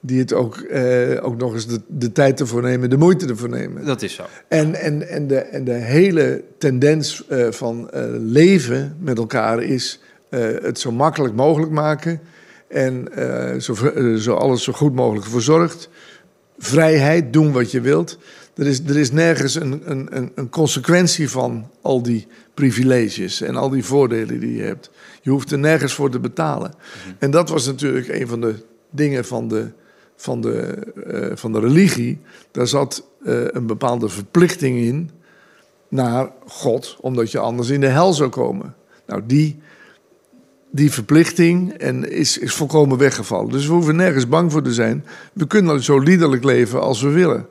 [0.00, 3.48] die het ook, eh, ook nog eens de, de tijd ervoor nemen, de moeite ervoor
[3.48, 3.84] nemen.
[3.84, 4.22] Dat is zo.
[4.48, 10.00] En, en, en, de, en de hele tendens eh, van eh, leven met elkaar is
[10.28, 12.20] eh, het zo makkelijk mogelijk maken.
[12.68, 13.08] En
[13.60, 13.74] zo,
[14.18, 15.88] zo alles zo goed mogelijk verzorgd.
[16.58, 18.18] Vrijheid, doen wat je wilt.
[18.54, 23.56] Er is, er is nergens een, een, een, een consequentie van al die privileges en
[23.56, 24.90] al die voordelen die je hebt.
[25.22, 26.74] Je hoeft er nergens voor te betalen.
[27.18, 28.54] En dat was natuurlijk een van de
[28.90, 29.70] dingen van de,
[30.16, 30.58] van de,
[31.06, 32.20] eh, van de religie.
[32.50, 35.10] Daar zat eh, een bepaalde verplichting in
[35.88, 38.74] naar God, omdat je anders in de hel zou komen.
[39.06, 39.60] Nou, die,
[40.70, 43.50] die verplichting en is, is volkomen weggevallen.
[43.50, 45.04] Dus we hoeven nergens bang voor te zijn.
[45.32, 47.46] We kunnen zo liederlijk leven als we willen.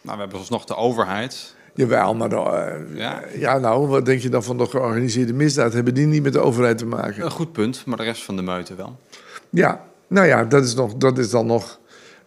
[0.00, 1.56] Nou, we hebben alsnog de overheid.
[1.74, 3.22] Jawel, maar dan, eh, Ja.
[3.38, 3.58] ja.
[3.58, 5.72] nou, wat denk je dan van de georganiseerde misdaad?
[5.72, 7.24] Hebben die niet met de overheid te maken?
[7.24, 8.98] Een goed punt, maar de rest van de meute wel.
[9.50, 11.80] Ja, nou ja, dat is, nog, dat is dan nog.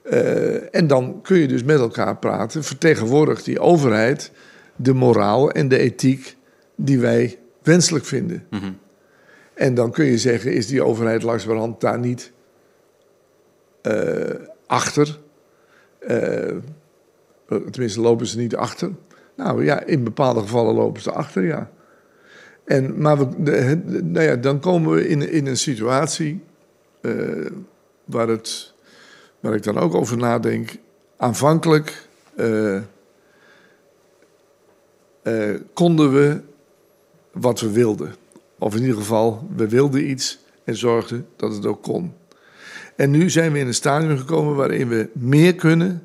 [0.04, 2.64] eh, en dan kun je dus met elkaar praten.
[2.64, 4.32] Vertegenwoordigt die overheid
[4.76, 6.36] de moraal en de ethiek
[6.76, 8.46] die wij wenselijk vinden.
[8.50, 8.72] Mhm.
[9.54, 12.32] En dan kun je zeggen: is die overheid langzamerhand daar niet
[13.82, 14.36] eh,
[14.68, 15.20] achter?
[16.00, 16.56] Eh,
[17.72, 18.92] tenminste, lopen ze niet achter?
[19.36, 21.72] Nou ja, in bepaalde gevallen lopen ze achter, ja.
[22.66, 26.44] En, maar we, de- de- nou ja, dan komen we in, in een situatie
[28.12, 28.74] waar, het,
[29.42, 30.78] ik dan ook over nadenk.
[31.18, 32.76] Aanvankelijk eh,
[35.22, 36.42] eh, konden we
[37.32, 38.16] wat we wilden.
[38.60, 42.14] Of in ieder geval, we wilden iets en zorgden dat het ook kon.
[42.96, 46.04] En nu zijn we in een stadium gekomen waarin we meer kunnen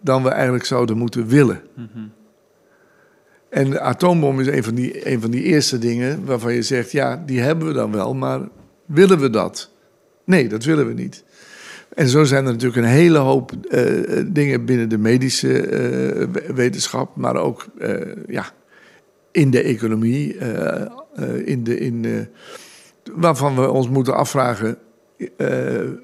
[0.00, 1.60] dan we eigenlijk zouden moeten willen.
[3.48, 6.92] En de atoombom is een van, die, een van die eerste dingen waarvan je zegt:
[6.92, 8.40] ja, die hebben we dan wel, maar
[8.84, 9.70] willen we dat?
[10.24, 11.24] Nee, dat willen we niet.
[11.94, 15.78] En zo zijn er natuurlijk een hele hoop eh, eh, dingen binnen de medische eh,
[16.32, 17.66] we- wetenschap, maar ook
[18.26, 18.44] ja,
[19.30, 20.36] in de economie,
[21.44, 22.28] in de, in,
[23.12, 24.78] waarvan we ons moeten afvragen: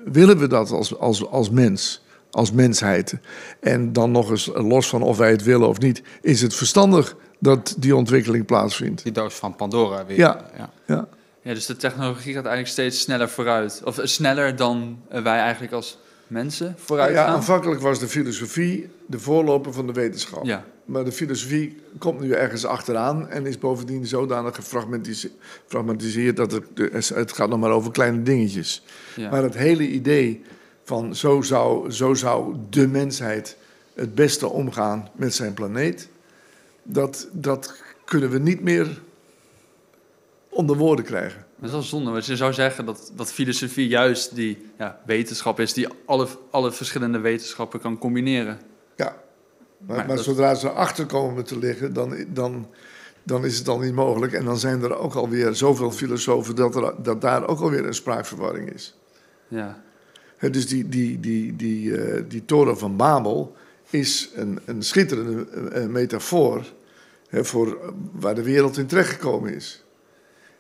[0.04, 3.14] willen we dat als, als, als mens, als mensheid?
[3.60, 7.16] En dan nog eens los van of wij het willen of niet, is het verstandig
[7.38, 9.02] dat die ontwikkeling plaatsvindt?
[9.02, 10.16] Die doos van Pandora weer.
[10.16, 10.50] Ja.
[10.56, 10.70] ja.
[10.86, 11.08] Ja.
[11.42, 13.80] Ja, dus de technologie gaat eigenlijk steeds sneller vooruit.
[13.84, 17.34] Of eh, sneller dan eh, wij eigenlijk als mensen vooruit ja, gaan.
[17.34, 20.44] aanvankelijk was de filosofie de voorloper van de wetenschap.
[20.44, 25.30] Ja, maar de filosofie komt nu ergens achteraan en is bovendien zodanig gefragmentise-
[25.64, 26.64] gefragmentiseerd dat het,
[27.14, 28.82] het gaat nog maar over kleine dingetjes.
[29.16, 29.30] Ja.
[29.30, 30.42] Maar het hele idee
[30.84, 33.56] van zo zou, zo zou de mensheid
[33.94, 36.08] het beste omgaan met zijn planeet,
[36.82, 39.00] dat, dat kunnen we niet meer
[40.50, 41.46] onder woorden krijgen.
[41.56, 45.60] Dat is wel zonde, want je zou zeggen dat, dat filosofie juist die ja, wetenschap
[45.60, 48.58] is die alle, alle verschillende wetenschappen kan combineren.
[48.96, 52.68] Ja, maar, Maar maar dat- zodra ze erachter komen te liggen, dan, dan,
[53.22, 54.32] dan is het dan niet mogelijk.
[54.32, 57.94] En dan zijn er ook alweer zoveel filosofen dat, er, dat daar ook alweer een
[57.94, 58.96] spraakverwarring is.
[59.48, 59.82] Ja,
[60.36, 63.56] Hè, dus die, die, die, die, eh, die toren van Babel
[63.90, 66.64] is een, een schitterende eh, metafoor
[67.30, 69.84] voor waar de wereld in terechtgekomen is.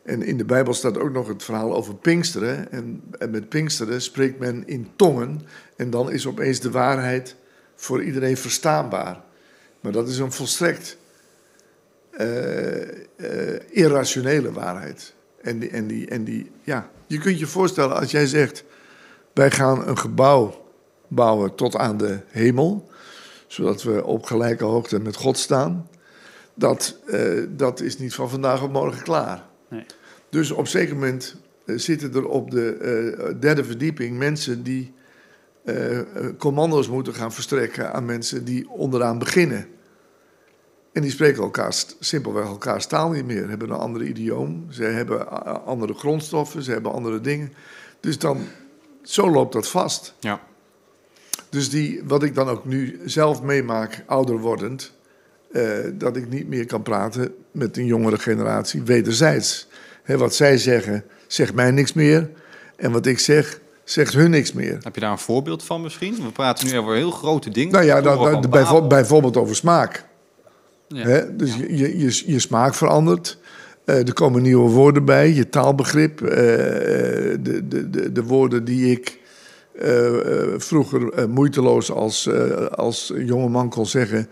[0.02, 2.72] En in de Bijbel staat ook nog het verhaal over Pinksteren.
[2.72, 5.40] En, en met Pinksteren spreekt men in tongen.
[5.76, 7.36] En dan is opeens de waarheid
[7.74, 9.20] voor iedereen verstaanbaar.
[9.80, 10.96] Maar dat is een volstrekt
[12.10, 12.82] eh,
[13.16, 15.14] eh, irrationele waarheid.
[15.42, 18.64] En, die, en, die, en die, ja, je kunt je voorstellen als jij zegt:
[19.32, 20.66] wij gaan een gebouw
[21.08, 22.88] bouwen tot aan de hemel,
[23.46, 25.88] zodat we op gelijke hoogte met God staan.
[26.54, 29.47] Dat, eh, dat is niet van vandaag op morgen klaar.
[29.68, 29.84] Nee.
[30.30, 34.92] Dus op een zeker moment eh, zitten er op de eh, derde verdieping mensen die
[35.64, 35.98] eh,
[36.38, 39.66] commando's moeten gaan verstrekken aan mensen die onderaan beginnen.
[40.92, 45.30] En die spreken elkaar simpelweg elkaars taal niet meer, hebben een ander idioom, ze hebben
[45.64, 47.52] andere grondstoffen, ze hebben andere dingen.
[48.00, 48.38] Dus dan,
[49.02, 50.14] zo loopt dat vast.
[50.20, 50.40] Ja.
[51.50, 54.92] Dus die, wat ik dan ook nu zelf meemaak, ouder wordend,
[55.52, 55.62] eh,
[55.94, 59.68] dat ik niet meer kan praten met een jongere generatie, wederzijds.
[60.06, 62.30] Wat zij zeggen, zegt mij niks meer.
[62.76, 64.78] En wat ik zeg, zegt hun niks meer.
[64.82, 66.14] Heb je daar een voorbeeld van misschien?
[66.14, 67.72] We praten nu over heel grote dingen.
[67.72, 70.04] Nou ja, bijvoorbeeld over smaak.
[70.88, 71.24] ja.
[71.30, 73.38] Dus je, je, je, je smaak verandert.
[73.84, 76.22] Eh, er komen nieuwe woorden bij, je taalbegrip.
[76.22, 76.36] eh,
[77.40, 79.18] de, de, de, de woorden die ik
[80.56, 82.28] vroeger moeiteloos als,
[82.70, 84.28] als jonge man kon zeggen,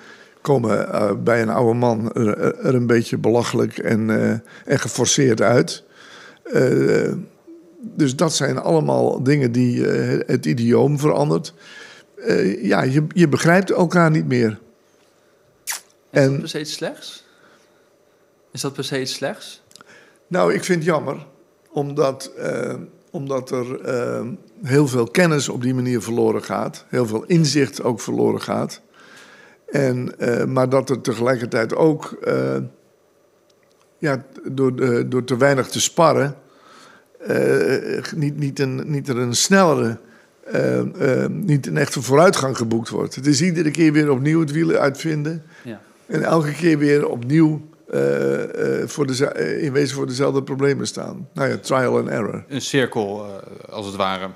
[0.47, 4.31] komen eh, bij een oude man er, er een beetje belachelijk en, eh,
[4.65, 5.83] en geforceerd uit.
[6.43, 7.13] Eh,
[7.81, 9.85] dus dat zijn allemaal dingen die
[10.27, 11.55] het idioom verandert.
[12.63, 14.59] Ja, je, je begrijpt elkaar niet meer.
[15.65, 15.81] Is
[16.11, 17.25] En- dat per se iets slechts?
[18.53, 19.63] Is dat per se iets slechts?
[20.27, 21.27] Nou, ik vind het jammer,
[21.73, 22.31] omdat,
[23.11, 23.81] omdat er
[24.63, 26.85] heel veel kennis op die manier verloren gaat.
[26.89, 28.81] Heel veel inzicht ook verloren gaat.
[29.67, 32.57] En, eh, maar dat er tegelijkertijd ook, eh,
[33.99, 36.37] ja, door, de- door te weinig te sparren,
[37.21, 39.99] eh, niet, niet, een, niet er een snellere,
[40.45, 43.15] eh, eh, niet een echte vooruitgang geboekt wordt.
[43.15, 45.43] Het is iedere keer weer opnieuw het wielen uitvinden.
[45.65, 45.81] Ja.
[46.07, 51.29] En elke keer weer opnieuw eh, eh, voor eh, in wezen voor dezelfde problemen staan.
[51.35, 52.45] Nou ja, trial and error.
[52.49, 54.29] Een cirkel, eh, als het ware.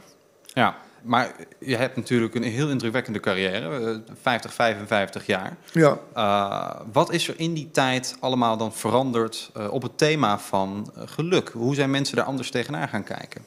[0.47, 3.91] Ja, maar je hebt natuurlijk een heel indrukwekkende carrière.
[3.91, 5.57] eh, 50, 55 jaar.
[5.73, 10.39] Ja, Uh, wat is er in die tijd allemaal dan veranderd eh, op het thema
[10.39, 11.49] van eh, geluk?
[11.49, 13.43] Hoe zijn mensen daar anders tegenaan gaan kijken?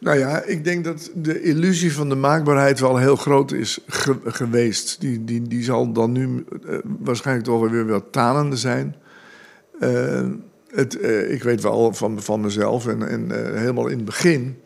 [0.00, 4.20] nou ja, ik denk dat de illusie van de maakbaarheid wel heel groot is ge-
[4.24, 5.00] geweest.
[5.00, 8.96] Die, die, die zal dan nu eh, waarschijnlijk toch weer wat tanende zijn.
[9.80, 10.26] Eh,
[10.68, 14.60] het, eh, ik weet wel van, van mezelf en, en eh, helemaal in het begin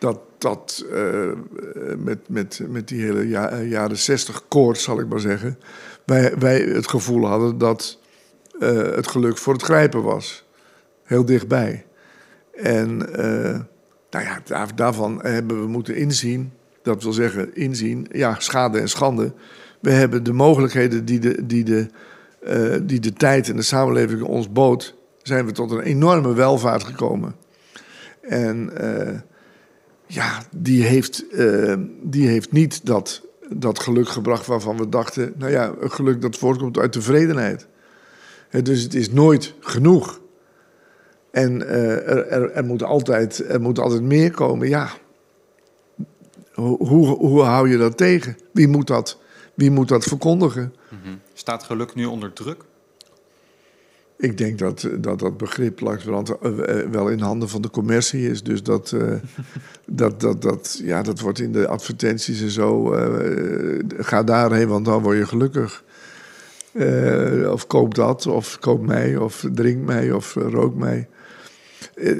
[0.00, 1.30] dat dat eh,
[1.98, 5.58] met, met, met die hele eh, jaren zestig koorts, zal ik maar zeggen,
[6.04, 7.98] wij, wij het gevoel hadden dat
[8.60, 10.48] eh, het geluk voor het grijpen was.
[11.04, 11.86] Heel dichtbij.
[12.54, 12.96] En
[14.10, 18.88] nou ja, daar, daarvan hebben we moeten inzien, dat wil zeggen inzien, ja, schade en
[18.88, 19.32] schande.
[19.80, 21.86] We hebben de mogelijkheden die de, die de,
[22.82, 27.34] die de tijd en de samenleving ons bood, zijn we tot een enorme welvaart gekomen.
[28.20, 28.72] En
[30.12, 35.50] ja, die heeft, eh, die heeft niet dat, dat geluk gebracht waarvan we dachten, nou
[35.52, 37.66] ja, een geluk dat voortkomt uit tevredenheid.
[38.62, 40.20] Dus het is nooit genoeg.
[41.30, 44.68] En eh, er, er, er, moet altijd, er moet altijd meer komen.
[44.68, 44.90] Ja,
[46.54, 48.36] hoe, hoe, hou je dat tegen?
[48.52, 49.18] Wie moet dat,
[49.54, 50.74] wie moet dat verkondigen?
[51.34, 52.64] Staat geluk nu onder druk?
[54.20, 58.42] Ik denk dat dat, dat begrip langzamerhand eh, wel in handen van de commercie is.
[58.42, 59.12] Dus dat, eh,
[59.86, 62.92] dat, dat, dat, ja, dat wordt in de advertenties en zo.
[62.94, 65.84] eh, ga daarheen, want dan word je gelukkig.
[66.72, 71.08] Eh, of koop dat, of koop mij, of drink mij, of eh, rook mij.
[71.94, 72.18] Eh,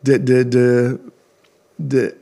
[0.00, 0.98] de, de, de,
[1.76, 2.14] de,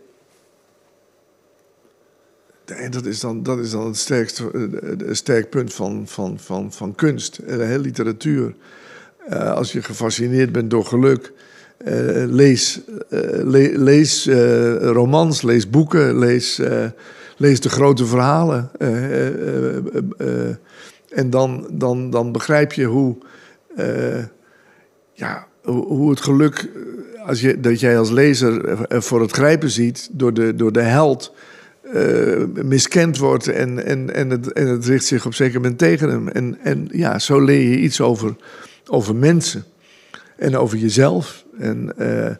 [2.67, 6.39] Nee, dat is dan, dat is dan het sterkste, eh, het sterk punt van, van,
[6.39, 8.55] van, van kunst en uh, literatuur.
[9.33, 11.33] Uh, als je gefascineerd bent door geluk,
[11.87, 11.93] uh,
[12.27, 14.29] lees, le lees
[14.81, 16.61] romans, lees boeken, lees,
[17.37, 18.71] lees de grote verhalen.
[21.09, 23.17] en dan, dan, dan begrijp je hoe,
[25.13, 26.69] ja, hoe, het geluk,
[27.27, 31.33] als je, dat jij als lezer voor het grijpen ziet door de, door de held
[32.63, 36.29] miskend wordt en, en, en, het, en het richt zich op zeker moment tegen hem.
[36.29, 38.37] En, en ja, zo leer je iets over,
[38.87, 39.65] over mensen
[40.37, 41.45] en over jezelf.
[41.59, 42.31] En uh,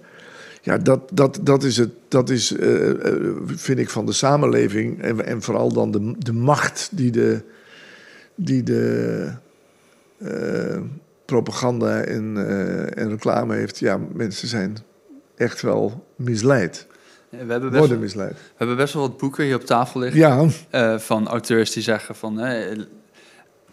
[0.63, 2.91] ja, dat, dat, dat is, het, dat is uh,
[3.47, 5.03] vind ik, van de samenleving.
[5.03, 7.43] En, en vooral dan de, de macht die de,
[8.35, 9.31] die de
[11.25, 12.37] propaganda en,
[12.95, 13.79] en reclame heeft.
[13.79, 14.77] Ja, mensen zijn
[15.37, 16.87] echt wel misleid.
[17.31, 18.33] We hebben, best, worden misleid.
[18.33, 20.21] we hebben best wel wat boeken hier op tafel liggen.
[20.71, 20.99] Ja.
[20.99, 22.39] Van auteurs die zeggen van...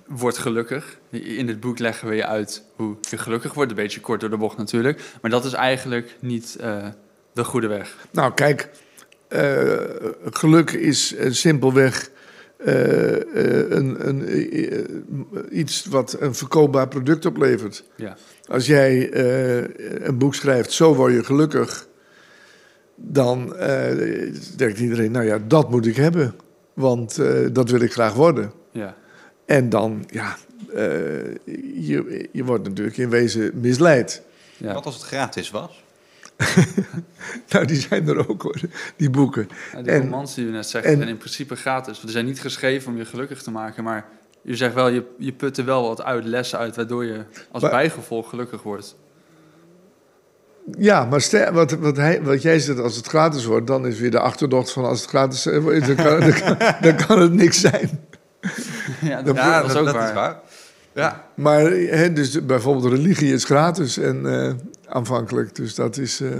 [0.07, 0.99] Eh, word gelukkig.
[1.09, 3.69] In dit boek leggen we je uit hoe je gelukkig wordt.
[3.69, 5.01] Een beetje kort door de bocht natuurlijk.
[5.21, 6.87] Maar dat is eigenlijk niet uh,
[7.33, 7.95] de goede weg.
[8.11, 8.69] Nou, kijk.
[10.25, 12.09] geluk is simpelweg...
[12.57, 17.83] een, een, iets wat een verkoopbaar product oplevert.
[17.95, 18.17] Ja.
[18.47, 19.15] Als jij
[20.05, 21.87] een boek schrijft, zo word je gelukkig
[23.03, 26.35] dan uh, denkt iedereen, nou ja, dat moet ik hebben.
[26.73, 28.51] Want uh, dat wil ik graag worden.
[28.71, 28.95] Ja.
[29.51, 30.37] En dan, ja,
[30.69, 30.77] uh,
[31.75, 34.21] je, je wordt natuurlijk in wezen misleid.
[34.57, 34.73] Ja.
[34.73, 35.83] Wat als het gratis was?
[37.49, 38.59] nou, die zijn er ook hoor,
[38.95, 39.47] die boeken.
[39.73, 41.99] Ja, die en, romans die u net zegt, zijn in principe gratis.
[41.99, 44.05] Ze zijn niet geschreven om je gelukkig te maken, maar
[44.41, 47.61] je zegt wel, je, je put er wel wat uit, lessen uit, waardoor je als
[47.61, 48.95] maar, bijgevolg gelukkig wordt.
[50.77, 53.99] Ja, maar stel, wat, wat, hij, wat jij zegt, als het gratis wordt, dan is
[53.99, 57.33] weer de achterdocht van als het gratis is, dan kan, dan kan, dan kan het
[57.33, 58.09] niks zijn.
[59.01, 60.07] Ja, dat, ja, dat is ook dat waar.
[60.07, 60.39] Is waar.
[60.93, 61.25] Ja.
[61.35, 64.53] Maar hè, dus bijvoorbeeld religie is gratis en uh,
[64.87, 66.21] aanvankelijk, dus dat is...
[66.21, 66.39] Uh...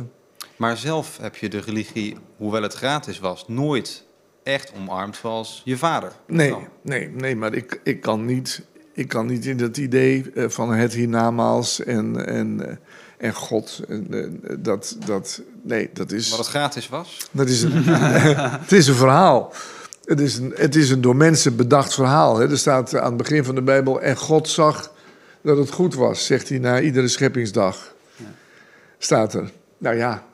[0.56, 4.04] Maar zelf heb je de religie, hoewel het gratis was, nooit
[4.44, 6.12] echt omarmd zoals je vader.
[6.28, 10.50] Nee, nee, nee, maar ik, ik, kan niet, ik kan niet in dat idee uh,
[10.50, 12.26] van het hiernamaals en...
[12.26, 12.80] en
[13.22, 13.80] en God.
[14.60, 16.30] Dat, dat, nee, dat is.
[16.30, 17.18] Wat het gratis was?
[17.32, 17.84] Dat is een,
[18.66, 19.54] het is een verhaal.
[20.04, 22.38] Het is een, het is een door mensen bedacht verhaal.
[22.38, 22.50] Hè.
[22.50, 24.02] Er staat aan het begin van de Bijbel.
[24.02, 24.94] En God zag
[25.42, 27.94] dat het goed was, zegt hij na iedere scheppingsdag.
[28.16, 28.26] Ja.
[28.98, 29.52] Staat er.
[29.78, 30.26] Nou ja,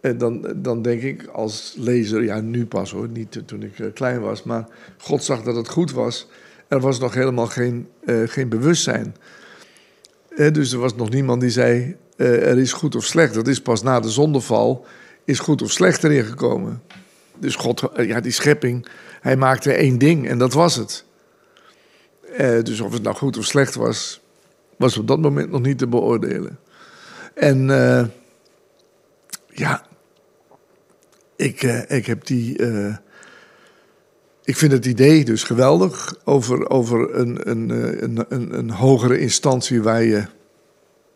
[0.00, 3.86] en dan, dan denk ik als lezer, ja, nu pas hoor, niet toen ik eh,
[3.94, 4.66] klein was, maar
[4.98, 6.28] God zag dat het goed was.
[6.68, 9.16] Er was nog helemaal geen, uh, geen bewustzijn.
[10.36, 13.34] Uh, dus er was nog niemand die zei: uh, er is goed of slecht.
[13.34, 14.86] Dat is pas na de zondeval,
[15.24, 16.82] is goed of slecht erin gekomen.
[17.40, 18.86] Dus God, uh, ja, die schepping,
[19.20, 21.04] hij maakte één ding en dat was het.
[22.38, 24.20] Uh, dus of het nou goed of slecht was,
[24.76, 26.58] was op dat moment nog niet te beoordelen.
[27.34, 27.66] En
[29.48, 29.86] ja,
[31.36, 32.56] ik, ik heb die.
[34.44, 37.70] ik vind het idee dus geweldig over, over een, een,
[38.02, 40.26] een, een, een hogere instantie waar je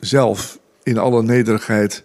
[0.00, 2.04] zelf in alle nederigheid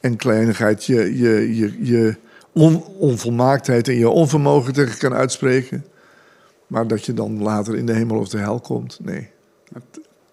[0.00, 2.16] en kleinigheid je, je, je, je
[2.52, 5.84] on, onvolmaaktheid en je onvermogen tegen kan uitspreken.
[6.66, 9.28] Maar dat je dan later in de hemel of de hel komt, nee.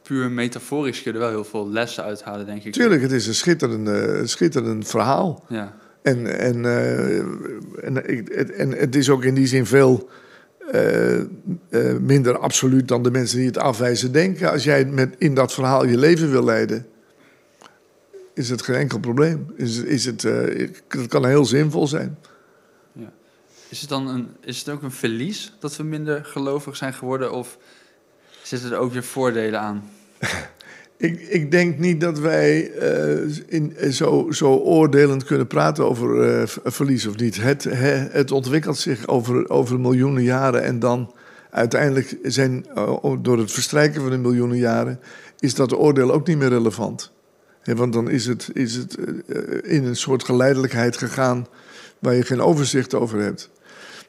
[0.02, 2.74] Puur metaforisch kun je er wel heel veel lessen uithalen, denk ik.
[2.74, 5.44] Tuurlijk, het is een schitterend, schitterend verhaal.
[5.48, 5.76] Ja.
[6.02, 7.18] En, en, uh,
[7.84, 10.10] en, en, het is ook in die zin veel
[10.74, 11.22] uh,
[12.00, 14.52] minder absoluut dan de mensen die het afwijzen denken.
[14.52, 16.86] Als jij met, in dat verhaal je leven wil leiden,
[18.38, 19.48] is het geen enkel probleem.
[19.56, 22.18] Is, is het, uh, het kan heel zinvol zijn.
[22.92, 23.12] Ja.
[23.70, 27.32] Is, het dan een, is het ook een verlies dat we minder gelovig zijn geworden?
[27.32, 27.58] Of
[28.42, 29.84] zitten er ook weer voordelen aan?
[30.98, 36.48] ik, ik denk niet dat wij uh, in, zo, zo oordelend kunnen praten over uh,
[36.64, 37.42] verlies of niet.
[37.42, 37.64] Het,
[38.12, 41.14] het ontwikkelt zich over, over miljoenen jaren en dan
[41.50, 42.66] uiteindelijk zijn,
[43.22, 45.00] door het verstrijken van de miljoenen jaren,
[45.40, 47.16] is dat oordeel ook niet meer relevant
[47.76, 51.48] want dan is het, is het eh, in een soort geleidelijkheid gegaan
[52.00, 53.50] waar je geen overzicht over hebt.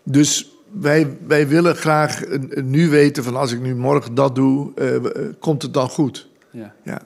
[0.03, 2.23] Dus wij, wij willen graag
[2.55, 6.29] nu weten van als ik nu morgen dat doe, uh, komt het dan goed?
[6.51, 6.75] Ja.
[6.85, 7.01] ja.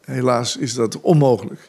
[0.00, 1.68] Helaas is dat onmogelijk.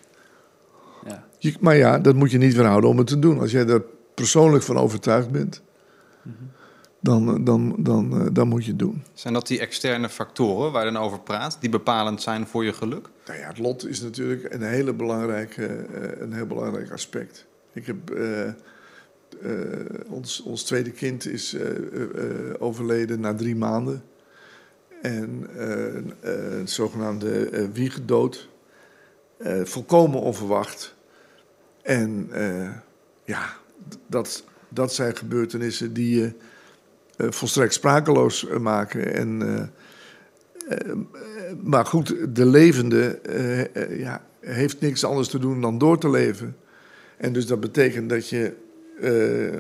[1.05, 1.24] Ja.
[1.38, 3.39] Je, maar ja, dat moet je niet verhouden om het te doen.
[3.39, 5.61] Als jij er persoonlijk van overtuigd bent.
[6.21, 6.51] Mm -hmm
[7.04, 9.04] dan, dan, dan, eh, dan moet je het doen.
[9.14, 12.74] Zijn dat die externe factoren waar je dan over praat, die bepalend zijn voor je
[12.74, 13.10] geluk?
[13.26, 17.45] Nou ja, het lot is natuurlijk een, hele belangrijke, eh, een heel belangrijk aspect.
[17.74, 18.54] Ik heb uh, eh,
[20.10, 21.56] ons, ons tweede kind is
[22.60, 24.04] overleden na drie maanden.
[25.01, 25.47] En
[26.22, 28.49] een zogenaamde wiegedood.
[29.38, 30.95] Eh, volkomen onverwacht.
[31.82, 32.30] En
[33.26, 33.49] ja,
[34.08, 36.34] dat, dat zijn gebeurtenissen die je
[37.18, 39.14] volstrekt sprakeloos eh, maken.
[39.14, 39.41] En,
[40.68, 40.95] eh, eh,
[41.64, 46.09] maar goed, de levende eh, eh, ja, heeft niks anders te doen dan door te
[46.09, 46.55] leven.
[47.18, 48.53] En dus dat betekent dat je,
[49.01, 49.59] eh,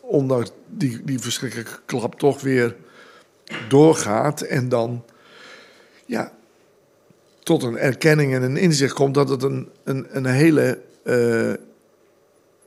[0.00, 2.76] ondanks die, die verschrikkelijke klap, toch weer
[3.68, 4.40] doorgaat.
[4.40, 5.04] En dan
[6.06, 6.32] ja,
[7.42, 11.52] tot een erkenning en een inzicht komt dat het een, een, een hele eh,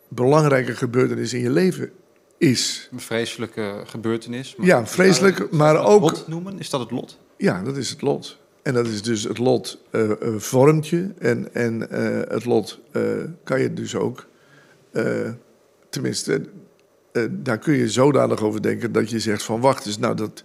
[0.07, 1.91] belangrijke gebeurtenis in je leven
[2.41, 2.89] is.
[2.91, 4.55] Een vreselijke gebeurtenis.
[4.61, 6.59] Ja, vreselijk, maar ook- lot noemen?
[6.59, 7.17] Is dat het lot?
[7.37, 8.37] Ja, dat is het lot.
[8.61, 11.09] En dat is dus het lot eh, vormt je.
[11.17, 12.79] En, en eh, het lot
[13.43, 14.27] kan je dus ook,
[15.89, 16.41] tenminste,
[17.29, 20.43] daar kun je zodanig over denken dat je zegt van wacht eens, nou dat,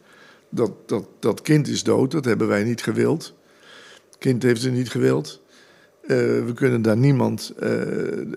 [0.49, 3.34] dat, dat, dat kind is dood, dat hebben wij niet gewild.
[4.07, 5.40] Het kind heeft het niet gewild.
[6.07, 7.53] We kunnen daar niemand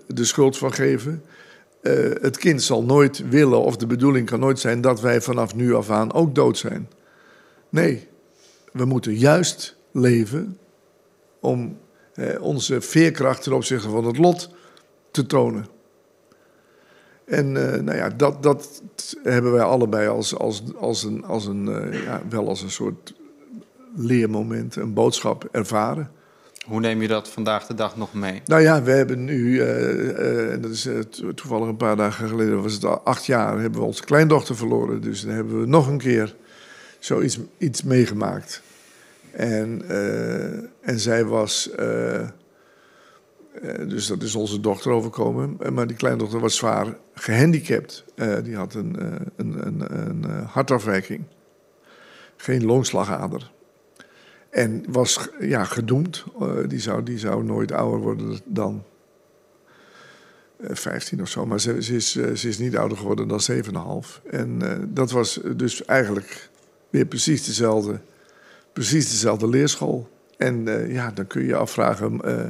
[0.07, 1.23] de schuld van geven.
[1.81, 5.55] Eh, het kind zal nooit willen, of de bedoeling kan nooit zijn dat wij vanaf
[5.55, 6.89] nu af aan ook dood zijn.
[7.69, 8.07] Nee,
[8.71, 10.57] we moeten juist leven
[11.39, 11.77] om
[12.13, 14.49] eh, onze veerkracht ten opzichte van het lot
[15.11, 15.65] te tonen.
[17.25, 18.83] En eh, nou ja, dat, dat
[19.23, 23.13] hebben wij allebei als, als, als een, als een ja, wel als een soort
[23.95, 26.11] leermoment, een boodschap ervaren.
[26.65, 28.41] Hoe neem je dat vandaag de dag nog mee?
[28.45, 32.27] Nou ja, we hebben nu, eh, eh, dat is eh, to- toevallig een paar dagen
[32.27, 35.01] geleden, was het al acht jaar, hebben we onze kleindochter verloren.
[35.01, 36.35] Dus dan hebben we nog een keer
[36.99, 38.61] zoiets iets meegemaakt.
[39.31, 39.81] En,
[40.81, 41.69] en zij was,
[43.87, 48.03] dus dat is onze dochter overkomen, maar die kleindochter was zwaar gehandicapt.
[48.15, 48.95] Eh, die had een,
[49.35, 51.23] een, een, een hartafwijking,
[52.37, 53.51] geen longslagader.
[54.49, 56.23] En was ja, gedoemd.
[56.39, 58.83] Eh, die, zou, die zou nooit ouder worden dan
[60.57, 61.45] eh, 15 of zo.
[61.45, 64.21] Maar ze, ze, is, eh, ze is niet ouder geworden dan 7,5.
[64.29, 66.49] En eh, dat was dus eigenlijk
[66.89, 67.99] weer precies dezelfde,
[68.73, 70.09] precies dezelfde leerschool.
[70.37, 72.21] En eh, ja, dan kun je je afvragen...
[72.21, 72.45] eh,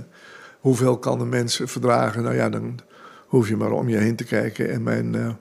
[0.59, 2.23] hoeveel kan een mens verdragen?
[2.23, 2.79] Nou ja, dan
[3.27, 4.69] hoef je maar om je heen te kijken.
[4.69, 5.33] En mijn, eh,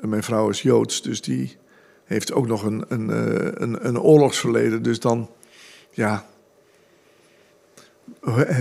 [0.00, 1.56] mijn vrouw is Joods, dus die
[2.10, 4.82] heeft ook nog een, een, eh, een, een oorlogsverleden.
[4.82, 5.30] Dus dan,
[5.90, 6.26] ja.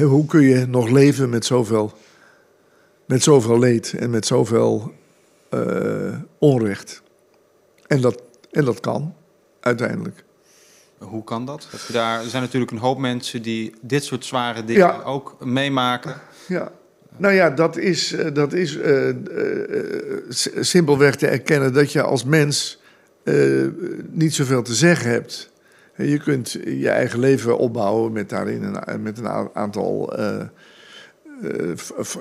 [0.02, 1.94] Hoe, kun je nog leven met zoveel,
[3.06, 4.94] met zoveel leed en met zoveel
[5.50, 7.02] eh, onrecht?
[7.88, 8.22] En dat,
[8.52, 9.16] en dat kan,
[9.60, 10.24] uiteindelijk.
[10.98, 11.68] Hoe kan dat?
[11.72, 15.02] Heb je daar, er zijn natuurlijk een hoop mensen die dit soort zware dingen Ja.
[15.04, 16.16] ook meemaken.
[16.48, 16.72] Ja.
[17.18, 18.78] Nou ja, dat is, eh, dat is
[20.60, 22.79] simpelweg te erkennen dat je als mens
[23.30, 23.68] eh,
[24.10, 25.52] niet zoveel te zeggen hebt.
[25.96, 30.42] Je kunt je eigen leven opbouwen met daarin een, met een aantal eh,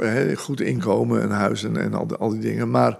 [0.00, 2.70] eh, goed inkomen, een huis en, en al, die, al die dingen.
[2.70, 2.98] Maar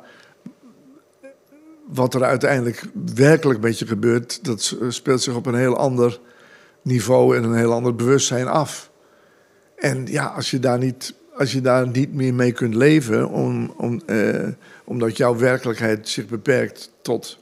[1.87, 2.83] wat er uiteindelijk
[3.15, 6.21] werkelijk met je gebeurt, dat speelt zich op een heel ander
[6.83, 8.91] niveau en een heel ander bewustzijn af.
[9.77, 13.75] En ja, als je daar niet, als je daar niet meer mee kunt leven, om,
[13.77, 14.49] om, eh,
[14.85, 17.39] omdat jouw werkelijkheid zich beperkt tot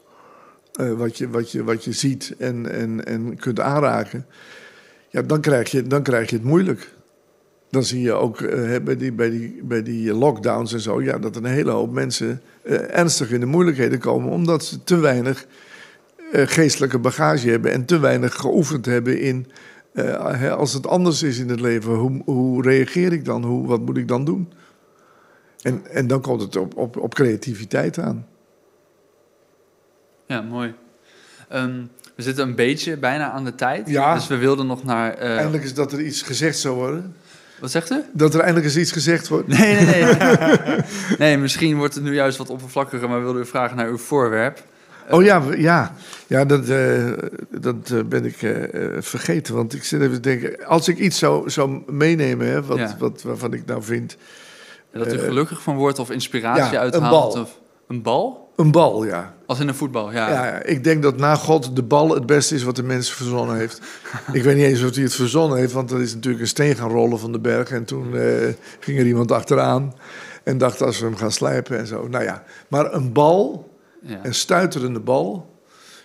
[0.77, 4.27] eh, wat, je, wat, je, wat je ziet en, en, en kunt aanraken,
[5.09, 6.95] ja, dan, krijg je, dan krijg je het moeilijk.
[7.71, 11.19] Dan zie je ook eh, bij, die, bij, die, bij die lockdowns en zo, ja,
[11.19, 15.47] dat een hele hoop mensen eh, ernstig in de moeilijkheden komen, omdat ze te weinig
[16.33, 19.47] eh, geestelijke bagage hebben en te weinig geoefend hebben in
[19.97, 23.45] eh, als het anders is in het leven, hoe, hoe reageer ik dan?
[23.45, 24.53] Hoe, wat moet ik dan doen?
[25.63, 28.27] En, en dan komt het op, op, op creativiteit aan.
[30.27, 30.75] Ja, mooi.
[31.49, 31.83] Ehm,
[32.15, 33.89] we zitten een beetje bijna aan de tijd.
[33.89, 34.15] Ja.
[34.15, 35.15] Dus we wilden nog naar...
[35.15, 37.15] eh, Eindelijk is dat er iets gezegd zou worden.
[37.61, 38.03] Wat zegt u?
[38.13, 39.47] Dat er eindelijk eens iets gezegd wordt.
[39.49, 40.79] Nee, nee, nee.
[41.19, 43.99] nee, misschien wordt het nu juist wat oppervlakkiger, maar we wilden u vragen naar uw
[43.99, 44.63] voorwerp.
[45.11, 45.93] Oh ja, ja.
[46.27, 47.13] ja dat, eh,
[47.51, 48.37] dat eh, ben ik
[48.99, 49.55] vergeten.
[49.55, 52.97] Want ik zit even te denken, als ik iets zou, zou meenemen, hè, wat, Ja.
[52.99, 54.17] wat, waarvan ik nou vind.
[54.93, 57.11] Dat u gelukkig van wordt of inspiratie ja, een uithaalt.
[57.35, 57.43] bal.
[57.43, 57.59] Of
[57.89, 58.53] een bal?
[58.57, 59.35] Een bal, ja.
[59.47, 60.29] Als in een voetbal, ja.
[60.31, 63.57] Ja, ik denk dat na God de bal het beste is wat de mens verzonnen
[63.57, 63.81] heeft.
[64.33, 66.77] ik weet niet eens of hij het verzonnen heeft, want er is natuurlijk een steen
[66.77, 67.71] gaan rollen van de berg.
[67.71, 68.49] En toen eh,
[68.81, 69.95] ging er iemand achteraan
[70.45, 72.09] en dacht als we hem gaan slijpen en zo.
[72.09, 73.71] Nou ja, maar een bal,
[74.03, 74.21] Ja.
[74.23, 75.55] een stuiterende bal,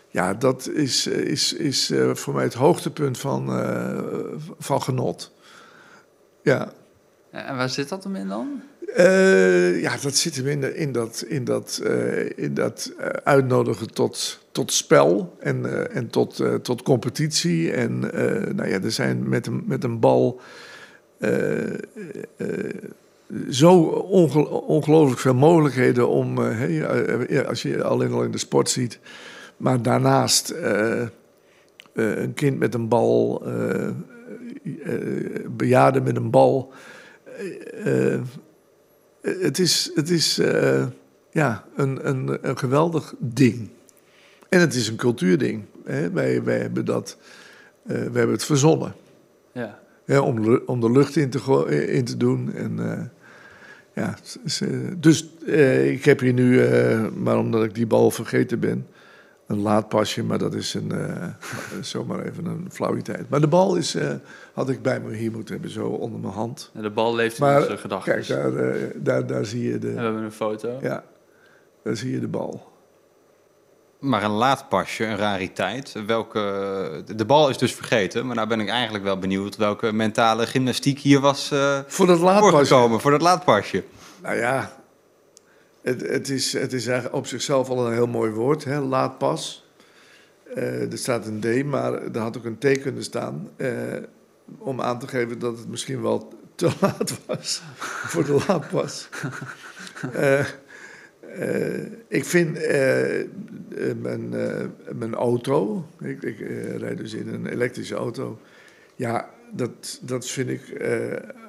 [0.08, 3.64] ja, dat is, eh, is, is eh, voor mij het hoogtepunt van,
[4.60, 5.32] van genot.
[6.44, 6.72] Ja,
[7.32, 8.62] En waar zit dat hem in dan?
[8.96, 13.06] Eh, ja, dat zit hem in, de- in dat, in dat, eh, in dat eh,
[13.24, 17.72] uitnodigen tot, tot spel en, en tot, tot competitie.
[17.72, 18.00] En
[18.56, 20.42] nou ja, er zijn met een, met een bal
[23.50, 23.74] zo
[24.10, 26.38] onge- ongelooflijk veel mogelijkheden om,
[27.48, 29.00] als je alleen al in de sport ziet,
[29.58, 30.54] maar daarnaast
[31.94, 33.44] een kind met een bal,
[35.50, 36.74] bejaarden met een bal.
[37.84, 38.20] eh,
[39.22, 40.86] het is, het is eh,
[41.32, 43.70] ja, een, een, een geweldig ding.
[44.50, 45.64] En het is een cultuurding.
[45.84, 46.12] Hè?
[46.12, 47.18] Wij, wij hebben dat,
[47.84, 48.94] eh, we hebben het verzonnen.
[49.54, 49.80] Ja.
[50.22, 52.54] Om, om de lucht in te, in te doen.
[52.54, 53.00] En, eh,
[53.96, 54.18] ja,
[54.98, 55.28] dus
[55.86, 56.62] ik heb hier nu,
[57.18, 58.88] maar omdat ik die bal vergeten ben,
[59.52, 61.28] een laadpasje, maar dat is een, eh,
[61.82, 63.30] zomaar even een flauwiteit.
[63.30, 64.14] Maar de bal is, eh,
[64.54, 66.72] had ik bij me hier moeten hebben, zo onder mijn hand.
[66.74, 68.14] En de bal leeft in Maar onze gedachten.
[68.14, 70.78] kijk, daar, eh, daar, daar zie je En we de, hebben een foto.
[70.82, 71.04] ja,
[71.84, 72.70] daar zie je de bal.
[74.00, 75.96] Maar een laadpasje, een rariteit.
[76.06, 80.48] Welke, de bal is dus vergeten, maar nou ben ik eigenlijk wel benieuwd welke mentale
[80.48, 82.52] gymnastiek hier was eh Voor dat laadpasje.
[82.52, 83.84] voorgekomen voor dat laadpasje.
[84.22, 84.72] Nou ja,
[85.82, 88.80] het, het, is, het is eigenlijk op zichzelf al een heel mooi woord, hè?
[88.80, 89.70] laadpas.
[90.56, 93.50] Eh er staat een D, maar er had ook een T kunnen staan.
[93.56, 93.98] eh,
[94.58, 99.10] om aan te geven dat het misschien wel te laat was voor de laadpas.
[100.14, 100.46] Eh,
[102.08, 102.58] ik vind
[104.02, 104.30] mijn,
[104.94, 106.40] mijn auto, ik, ik
[106.78, 108.40] rijd dus in een elektrische auto.
[108.96, 110.82] Ja, dat, dat vind ik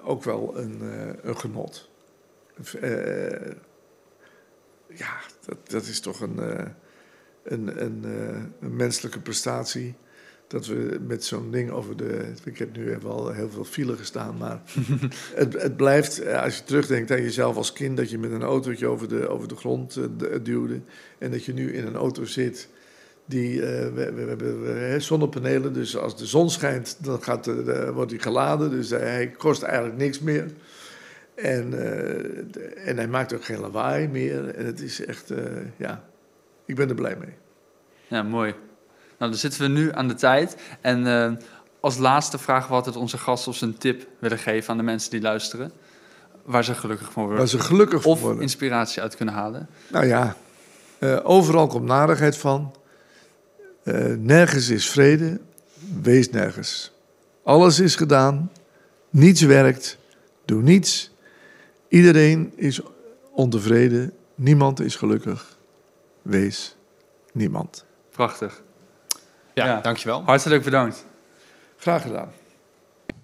[0.04, 0.80] ook wel een,
[1.22, 1.90] een genot.
[4.96, 5.16] Ja,
[5.46, 6.66] dat, dat is toch een, eh,
[7.44, 9.94] een, een, eh, een menselijke prestatie.
[10.48, 12.32] Dat we met zo'n ding over de.
[12.44, 14.60] Ik heb nu wel heel veel file gestaan, maar
[15.34, 16.18] het, het blijft.
[16.20, 19.28] eh, Als je terugdenkt aan jezelf als kind, dat je met een autootje over de,
[19.28, 19.98] over de grond
[20.42, 20.80] duwde.
[21.18, 22.68] En dat je nu in een auto zit.
[23.26, 28.10] Die, we, we, hebben zonnepanelen, dus als de zon schijnt, dan gaat de, de- wordt
[28.10, 28.70] hij geladen.
[28.70, 30.50] Dus hij kost eigenlijk niks meer.
[31.34, 34.48] En, eh, en hij maakt ook geen lawaai meer.
[34.48, 35.44] En het is echt, eh,
[35.76, 36.04] ja,
[36.64, 37.34] ik ben er blij mee.
[38.08, 38.50] Ja, mooi.
[39.18, 40.56] Nou, dan zitten we nu aan de tijd.
[40.80, 41.32] En eh,
[41.80, 44.82] als laatste vragen we altijd onze gasten of ze een tip willen geven aan de
[44.82, 45.72] mensen die luisteren.
[46.44, 47.38] Waar ze gelukkig van worden.
[47.38, 48.42] Waar ze gelukkig van of worden.
[48.42, 49.68] inspiratie uit kunnen halen.
[49.88, 50.36] Nou ja,
[51.22, 52.74] overal komt narigheid van.
[54.18, 55.40] Nergens is vrede,
[56.02, 56.92] wees nergens.
[57.42, 58.50] Alles is gedaan,
[59.10, 59.98] niets werkt,
[60.44, 61.11] doe niets.
[61.92, 62.80] Iedereen is
[63.32, 65.58] ontevreden, niemand is gelukkig.
[66.22, 66.76] Wees
[67.32, 67.84] niemand.
[68.10, 68.62] Prachtig.
[69.54, 69.80] Ja, Ja.
[69.80, 70.22] dankjewel.
[70.22, 71.06] Hartelijk bedankt.
[71.76, 72.32] Graag gedaan.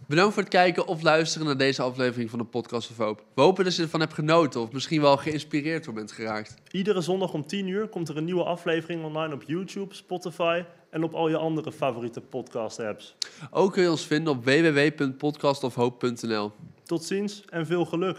[0.06, 3.24] Bedankt voor het kijken of luisteren naar deze aflevering van de Podcast of Hoop.
[3.34, 6.54] We hopen dat je ervan hebt genoten of misschien wel geïnspireerd door bent geraakt.
[6.70, 11.02] Iedere zondag om 10 uur komt er een nieuwe aflevering online op YouTube, Spotify en
[11.02, 13.16] op al je andere favoriete podcast-apps.
[13.50, 16.52] Ook kun je ons vinden op www.podcastofhoop.nl.
[16.84, 18.18] Tot ziens en veel geluk!